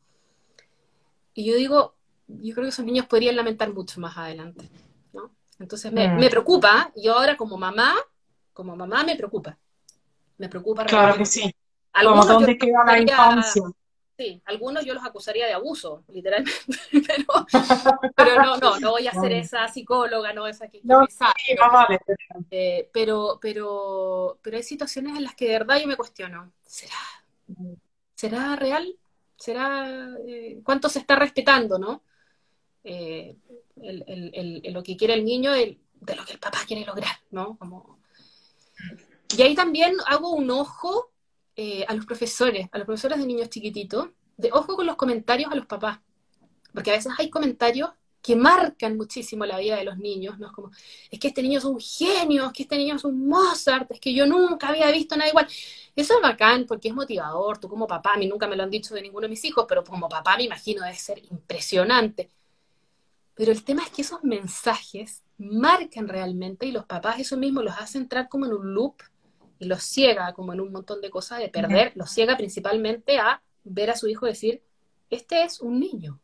[1.33, 1.95] Y yo digo,
[2.27, 4.69] yo creo que esos niños podrían lamentar mucho más adelante,
[5.13, 5.31] ¿no?
[5.59, 6.17] Entonces me, mm.
[6.17, 7.93] me preocupa, yo ahora como mamá,
[8.53, 9.57] como mamá me preocupa.
[10.37, 10.85] Me preocupa.
[10.85, 11.53] Claro que sí.
[11.93, 13.63] Algunos dónde queda la infancia.
[14.15, 16.51] Sí, algunos yo los acusaría de abuso, literalmente,
[18.15, 21.99] pero, no, no, no voy a ser esa psicóloga, no esa que, no, sí, vale.
[22.51, 26.95] Eh, pero, pero, pero hay situaciones en las que de verdad yo me cuestiono, ¿será,
[28.13, 28.95] será real?
[29.35, 32.03] ¿Será eh, cuánto se está respetando, no?
[32.83, 33.35] Eh,
[33.81, 36.85] el, el, el, lo que quiere el niño de, de lo que el papá quiere
[36.85, 37.57] lograr, ¿no?
[37.57, 37.97] Como...
[39.35, 41.12] Y ahí también hago un ojo
[41.55, 45.51] eh, a los profesores, a los profesores de niños chiquititos, de ojo con los comentarios
[45.51, 45.99] a los papás,
[46.73, 47.89] porque a veces hay comentarios
[48.23, 50.47] que marcan muchísimo la vida de los niños, ¿no?
[50.47, 50.71] Es como,
[51.11, 53.99] es que este niño es un genio, es que este niño es un Mozart, es
[53.99, 55.45] que yo nunca había visto nada igual.
[55.93, 58.69] Eso es bacán porque es motivador, tú como papá, a mí nunca me lo han
[58.69, 62.31] dicho de ninguno de mis hijos, pero como papá me imagino debe ser impresionante.
[63.35, 67.75] Pero el tema es que esos mensajes marcan realmente y los papás eso mismo los
[67.77, 68.95] hacen entrar como en un loop
[69.63, 73.41] y los ciega como en un montón de cosas de perder, los ciega principalmente a
[73.63, 74.61] ver a su hijo decir,
[75.09, 76.19] este es un niño,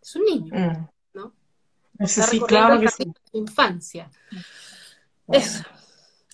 [0.00, 0.88] es un niño, mm.
[1.14, 1.34] ¿no?
[1.98, 3.12] Eso sí, claro que sí.
[3.32, 4.10] infancia.
[5.28, 5.64] Eso,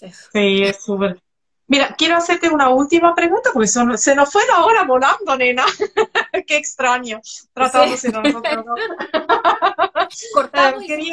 [0.01, 0.31] eso.
[0.33, 1.21] Sí, es súper.
[1.67, 5.67] Mira, quiero hacerte una última pregunta, porque se nos fue la hora volando, nena.
[6.47, 7.21] Qué extraño,
[7.53, 8.65] tratándose de nosotros.
[10.33, 11.13] Cortamos y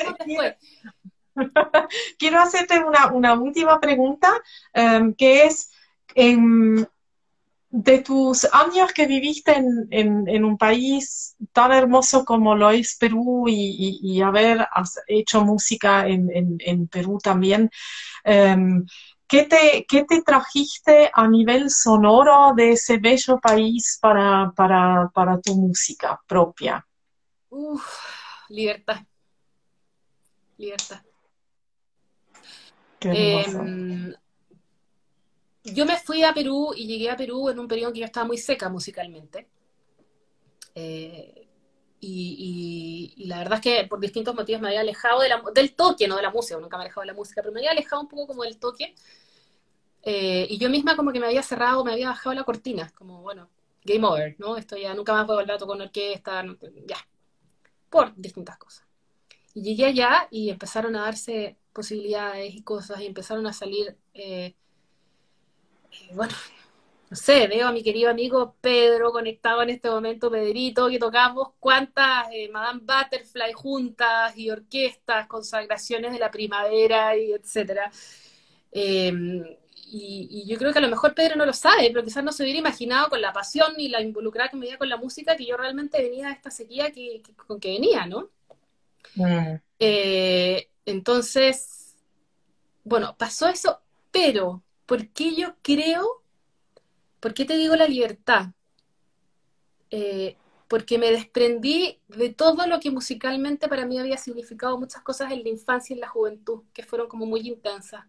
[2.20, 4.42] Quiero hacerte una, última pregunta,
[4.74, 5.72] em, que es,
[6.16, 6.86] em,
[7.70, 14.22] de tus años que viviste en, un país tan hermoso como lo es Perú y,
[14.22, 14.66] haber
[15.08, 17.70] hecho música en, Perú también,
[18.24, 18.86] em,
[19.28, 25.56] ¿qué, te, ¿qué, te, trajiste a nivel sonoro de ese bello país para, para, tu
[25.56, 26.86] música propia?
[28.50, 29.02] libertad.
[30.58, 31.02] Libertad.
[33.14, 34.14] Em,
[35.64, 38.06] yo me fui a Perú y llegué a Perú en un periodo en que yo
[38.06, 39.48] estaba muy seca musicalmente.
[40.74, 41.48] Eh,
[42.08, 45.22] y, la verdad es que por distintos motivos me había alejado
[45.54, 47.62] del toque, no de la música, nunca me había alejado de la música, pero me
[47.62, 48.94] había alejado un poco como del toque.
[50.04, 53.22] Eh, y yo misma como que me había cerrado, me había bajado la cortina, como
[53.24, 53.50] bueno,
[53.84, 54.56] game over, ¿no?
[54.58, 56.46] Esto ya nunca más puedo volver a tocar con orquesta,
[56.86, 56.98] ya,
[57.90, 58.86] por distintas cosas.
[59.56, 64.56] Y llegué allá y empezaron a darse posibilidades y cosas y empezaron a salir, eh,
[65.92, 66.34] eh, bueno,
[67.10, 71.50] no sé, veo a mi querido amigo Pedro conectado en este momento, Pedrito, que tocamos
[71.60, 77.92] cuántas eh, Madame Butterfly juntas y orquestas, consagraciones de la primavera y etcétera.
[78.72, 79.44] Em,
[79.88, 82.44] y, yo creo que a lo mejor Pedro no lo sabe, pero quizás no se
[82.44, 85.46] hubiera imaginado con la pasión y la involucrada que me dio con la música que
[85.46, 88.30] yo realmente venía de esta sequía que, con que venía, ¿no?
[89.16, 89.56] Mm.
[89.80, 91.96] Eh, entonces,
[92.84, 93.82] bueno, pasó eso,
[94.12, 96.22] pero ¿por qué yo creo,
[97.20, 98.48] por qué te digo la libertad?
[99.92, 105.32] Eh, porque me desprendí de todo lo que musicalmente para mí había significado muchas cosas
[105.32, 108.06] en la infancia y en la juventud, que fueron como muy intensas.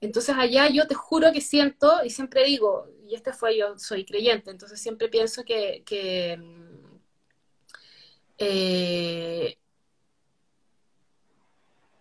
[0.00, 4.04] Entonces allá yo te juro que siento, y siempre digo, y este fue yo, soy
[4.06, 6.38] creyente, entonces siempre pienso que, que,
[8.38, 9.59] eh,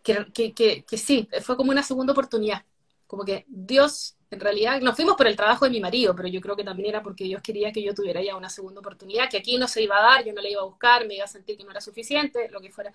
[0.03, 2.63] que, sí, fue como una segunda oportunidad,
[3.07, 6.41] como que Dios, en realidad, nos fuimos por el trabajo de mi marido, pero yo
[6.41, 9.37] creo que también era porque Dios quería que yo tuviera ya una segunda oportunidad, que
[9.37, 11.27] aquí no se iba a dar, yo no la iba a buscar, me iba a
[11.27, 12.93] sentir que no era suficiente, lo que fuera.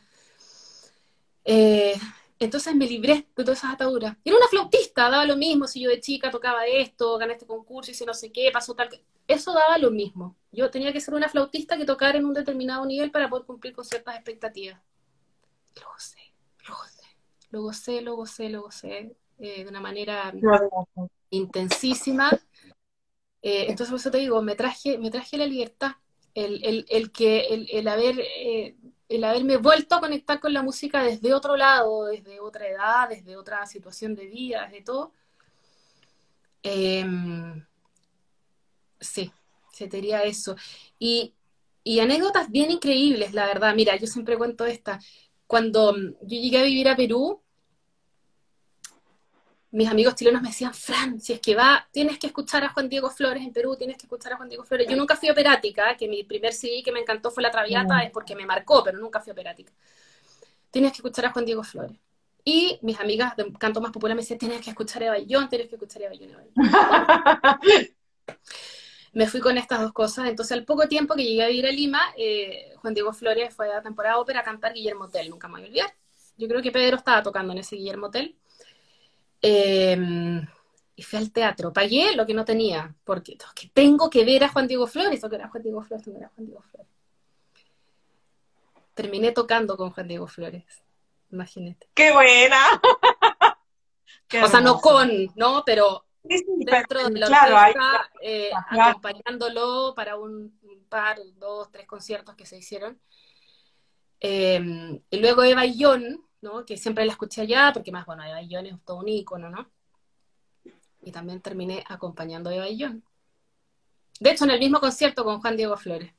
[1.45, 1.95] Eh,
[2.39, 4.17] entonces me libré de todas esas ataduras.
[4.25, 7.91] Era una flautista, daba lo mismo si yo de chica tocaba esto, gané este concurso,
[7.91, 8.89] hice no sé qué, pasó tal.
[9.27, 10.37] Eso daba lo mismo.
[10.53, 13.75] Yo tenía que ser una flautista que tocara en un determinado nivel para poder cumplir
[13.75, 14.81] con ciertas expectativas.
[15.77, 16.24] Lo gocé,
[17.55, 20.35] lo gocé, lo gocé, lo gocé eh, de una manera
[21.31, 22.29] intensísima.
[23.41, 25.93] Eh, entonces, por eso te digo, me traje, me traje la libertad.
[26.35, 28.75] El, el, que, el, el haber eh,
[29.09, 33.37] el haberme vuelto a conectar con la música desde otro lado, desde otra edad, desde
[33.37, 35.13] otra situación de vida, desde todo.
[36.65, 37.65] Em,
[38.99, 39.31] sí,
[39.73, 40.57] se te diría eso.
[40.99, 41.35] Y,
[41.85, 43.77] y anécdotas bien increíbles, la verdad.
[43.77, 44.99] Mira, yo siempre cuento esta.
[45.47, 47.44] Cuando yo llegué a vivir a Perú,
[49.75, 52.89] mis amigos chilenos me decían, Fran, si es que va, tienes que escuchar a Juan
[52.89, 54.87] Diego Flores en Perú, tienes que escuchar a Juan Diego Flores.
[54.89, 58.03] Yo nunca fui operática, que mi primer CD que me encantó fue La Traviata, mm.
[58.03, 59.73] es porque me marcó, pero nunca fui operática.
[60.71, 61.99] Tienes que escuchar a Juan Diego Flores.
[62.45, 65.69] Y mis amigas de canto más popular me decían, tienes que escuchar a Eva tienes
[65.69, 66.41] que escuchar a Eva
[69.13, 70.29] me fui con estas dos cosas.
[70.29, 73.69] Entonces, al poco tiempo que llegué a vivir a Lima, eh, Juan Diego Flores fue
[73.73, 75.95] a la temporada ópera a cantar Guillermo Tell, nunca me voy a olvidar.
[76.37, 78.37] Yo creo que Pedro estaba tocando en ese Guillermo Tell.
[79.47, 80.41] Em,
[80.97, 81.71] y fui al teatro.
[81.71, 83.37] Pagué lo que no tenía, porque
[83.75, 86.47] tengo que ver a Juan Diego Flores, o que era Juan Diego Flores, era Juan
[86.47, 86.91] Diego Flores.
[88.95, 90.65] Terminé tocando con Juan Diego Flores,
[91.31, 91.87] imagínate.
[91.93, 92.57] ¡Qué buena!
[94.43, 95.63] o sea, no con, ¿no?
[95.67, 102.57] Pero dentro de la orquesta, eh, acompañándolo para un, par, dos, tres conciertos que se
[102.57, 102.99] hicieron.
[104.21, 105.77] Em, y luego Eva y
[106.45, 109.51] John, que siempre la escuché allá, porque más, bueno, Eva John es todo un ícono,
[109.51, 109.71] ¿no?
[111.03, 113.03] Y también terminé acompañando a Eva John.
[114.21, 116.13] De hecho, en el mismo concierto con Juan Diego Flores.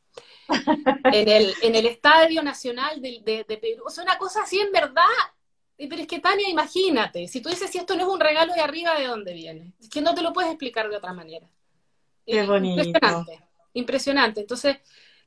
[1.06, 3.84] en, el, en el Estadio Nacional de, Perú.
[3.86, 5.04] O sea, una cosa así en verdad.
[5.78, 8.62] Pero es que Tania, imagínate, si tú dices si esto no es un regalo de
[8.62, 9.74] arriba, ¿de dónde viene?
[9.80, 11.50] Es que no te lo puedes explicar de otra manera.
[12.26, 12.82] Qué bonito.
[12.82, 14.40] Impresionante, impresionante.
[14.42, 14.78] Entonces,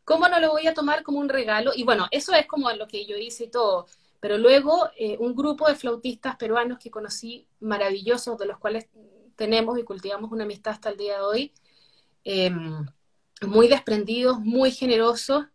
[0.04, 1.72] ¿cómo no lo voy a tomar como un regalo?
[1.74, 3.86] Y bueno, eso es como lo que yo hice y todo.
[4.20, 8.88] Pero luego eh, un grupo de flautistas peruanos que conocí maravillosos, de los cuales
[9.36, 11.52] tenemos y cultivamos una amistad hasta el día de hoy,
[12.24, 12.84] em,
[13.42, 15.46] muy desprendidos, muy generosos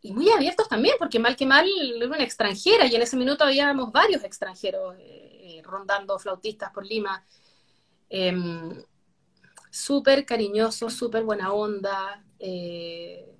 [0.00, 3.44] y muy abiertos también, porque mal que mal era una extranjera y en ese minuto
[3.44, 7.24] habíamos varios extranjeros eh, rondando flautistas por Lima.
[8.08, 8.82] Em,
[9.70, 12.24] súper cariñosos, súper buena onda.
[12.38, 13.37] Eh,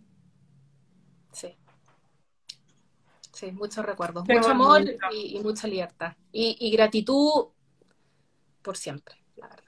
[3.38, 4.26] Sí, muchos recuerdos.
[4.26, 4.82] Mucho amor
[5.12, 6.12] y, mucha libertad.
[6.32, 7.46] Y, gratitud
[8.62, 9.64] por siempre, la verdad.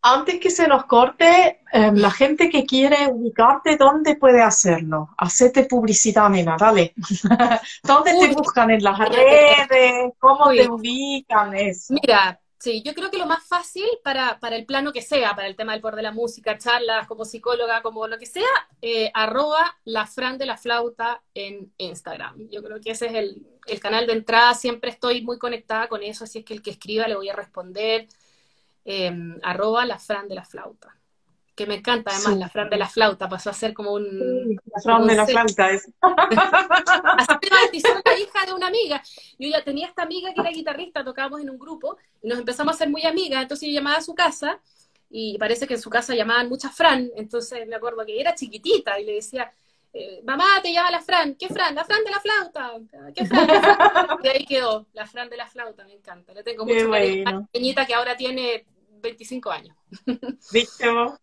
[0.00, 5.10] Antes que se nos corte, em, la gente que quiere ubicarte, ¿dónde puede hacerlo?
[5.18, 6.94] Hacete publicidad, nena, dale.
[7.82, 10.12] ¿Dónde te buscan en las redes?
[10.18, 11.54] ¿Cómo te ubican?
[11.56, 11.92] Eso.
[11.92, 15.46] Mira, Sí, yo creo que lo más fácil para, para, el plano que sea, para
[15.46, 18.48] el tema del poder de la música, charlas, como psicóloga, como lo que sea,
[18.82, 22.48] eh, arroba la Fran de la flauta en Instagram.
[22.50, 26.02] Yo creo que ese es el, el, canal de entrada, siempre estoy muy conectada con
[26.02, 28.08] eso, así es que el que escriba le voy a responder.
[28.84, 30.97] Eh, arroba la Fran de la flauta
[31.58, 34.60] que me encanta además, la Fran de la flauta, pasó a ser como un...
[34.64, 35.90] la Fran de la flauta es.
[36.02, 39.02] Así bautizó la hija de una amiga.
[39.40, 42.74] Yo ya tenía esta amiga que era guitarrista, tocábamos en un grupo, y nos empezamos
[42.74, 44.60] a ser muy amigas, entonces yo llamaba a su casa,
[45.10, 49.00] y parece que en su casa llamaban muchas Fran, entonces me acuerdo que era chiquitita,
[49.00, 49.52] y le decía,
[49.92, 51.74] eh, mamá, te llama la Fran, ¿qué Fran?
[51.74, 52.72] La Fran de la flauta,
[53.16, 53.48] ¿qué Fran?
[54.22, 57.84] Y ahí quedó, la Fran de la flauta, me encanta, le tengo mucho cariño, pequeñita
[57.84, 58.64] que ahora tiene
[59.00, 59.76] 25 años.
[60.52, 61.14] ¿Viste vos?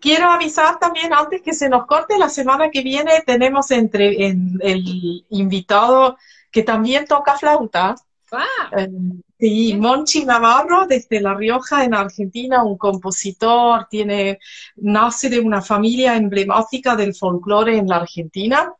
[0.00, 5.24] Quiero avisar también, antes que se nos corte, la semana que viene tenemos entre el
[5.30, 6.16] invitado
[6.50, 7.94] que también toca flauta.
[8.32, 8.70] Ah.
[8.72, 14.38] Em, Sí, Monchi Navarro, desde La Rioja, en Argentina, un compositor, tiene,
[14.76, 18.70] nace de una familia emblemática del folclore en la Argentina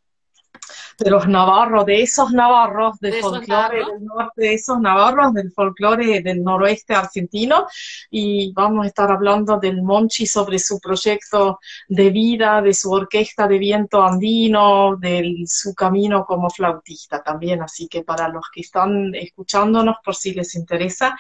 [1.01, 6.21] de los navarros, de esos navarros del folclore del norte, de esos navarros del folclore
[6.21, 7.67] del noroeste argentino.
[8.11, 13.49] Y vamos a estar hablando del Monchi sobre su proyecto de vida, de su orquesta
[13.49, 17.63] de viento andino, de su camino como flautista también.
[17.63, 21.17] Así que para los que están escuchándonos, por si les interesa,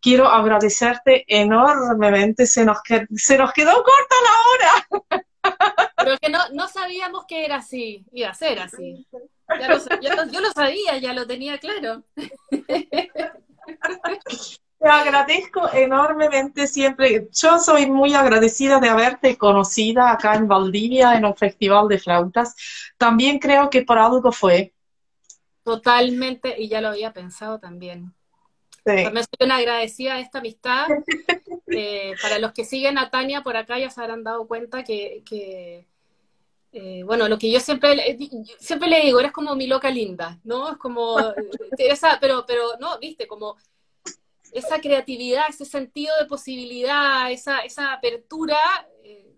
[0.00, 2.46] quiero agradecerte enormemente.
[2.46, 2.78] Se nos,
[3.14, 5.20] se nos quedó corta la hora.
[6.02, 9.06] Pero que no, no sabíamos que era así, iba a ser así.
[10.00, 12.04] yo lo sabía, ya lo tenía claro.
[14.80, 17.28] Te agradezco enormemente siempre.
[17.32, 22.56] Yo soy muy agradecida de haberte conocido acá en Valdivia en un festival de flautas.
[22.96, 24.72] También creo que por algo fue.
[25.62, 28.14] Totalmente, y ya lo había pensado también.
[28.82, 30.88] También soy una agradecida de esta amistad.
[31.72, 35.86] Eh, para los que siguen a Tania por acá ya se habrán dado cuenta que,
[36.72, 38.16] eh, bueno, lo que yo siempre,
[38.58, 40.72] siempre le digo, eres como mi loca linda, ¿no?
[40.72, 41.16] Es como,
[41.78, 43.56] esa, pero, pero, no, viste, como
[44.52, 48.58] esa creatividad, ese sentido de posibilidad, esa, esa apertura,
[49.04, 49.34] eh,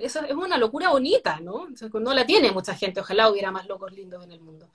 [0.00, 1.68] eso es una locura bonita, ¿no?
[1.92, 4.70] no la tiene mucha gente, ojalá hubiera más locos lindos en el mundo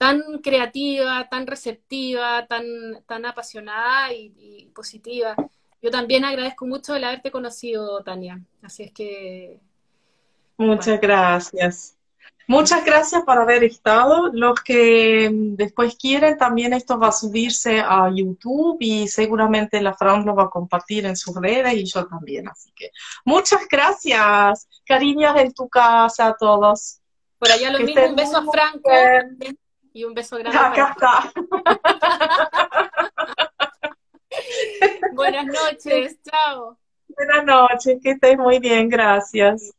[0.00, 2.64] tan creativa, tan receptiva, tan,
[3.06, 5.36] tan apasionada y, positiva.
[5.82, 8.40] Yo también agradezco mucho el haberte conocido, Tania.
[8.62, 9.60] Así es que...
[10.60, 11.96] Muchas gracias.
[12.46, 14.28] Muchas gracias por haber estado.
[14.30, 20.26] Los que después quieren, también esto va a subirse a YouTube y seguramente la Fran
[20.26, 22.46] lo va a compartir en sus redes y yo también.
[22.46, 22.90] Así que
[23.24, 24.68] muchas gracias.
[24.84, 27.00] Cariños en tu casa a todos.
[27.38, 28.90] Por allá lo mismo, un beso a Franco.
[29.94, 30.58] Y un beso grande.
[30.58, 31.32] Acá está.
[35.14, 36.76] Buenas noches, chao.
[37.08, 39.72] Buenas noches, que estés muy bien, gracias.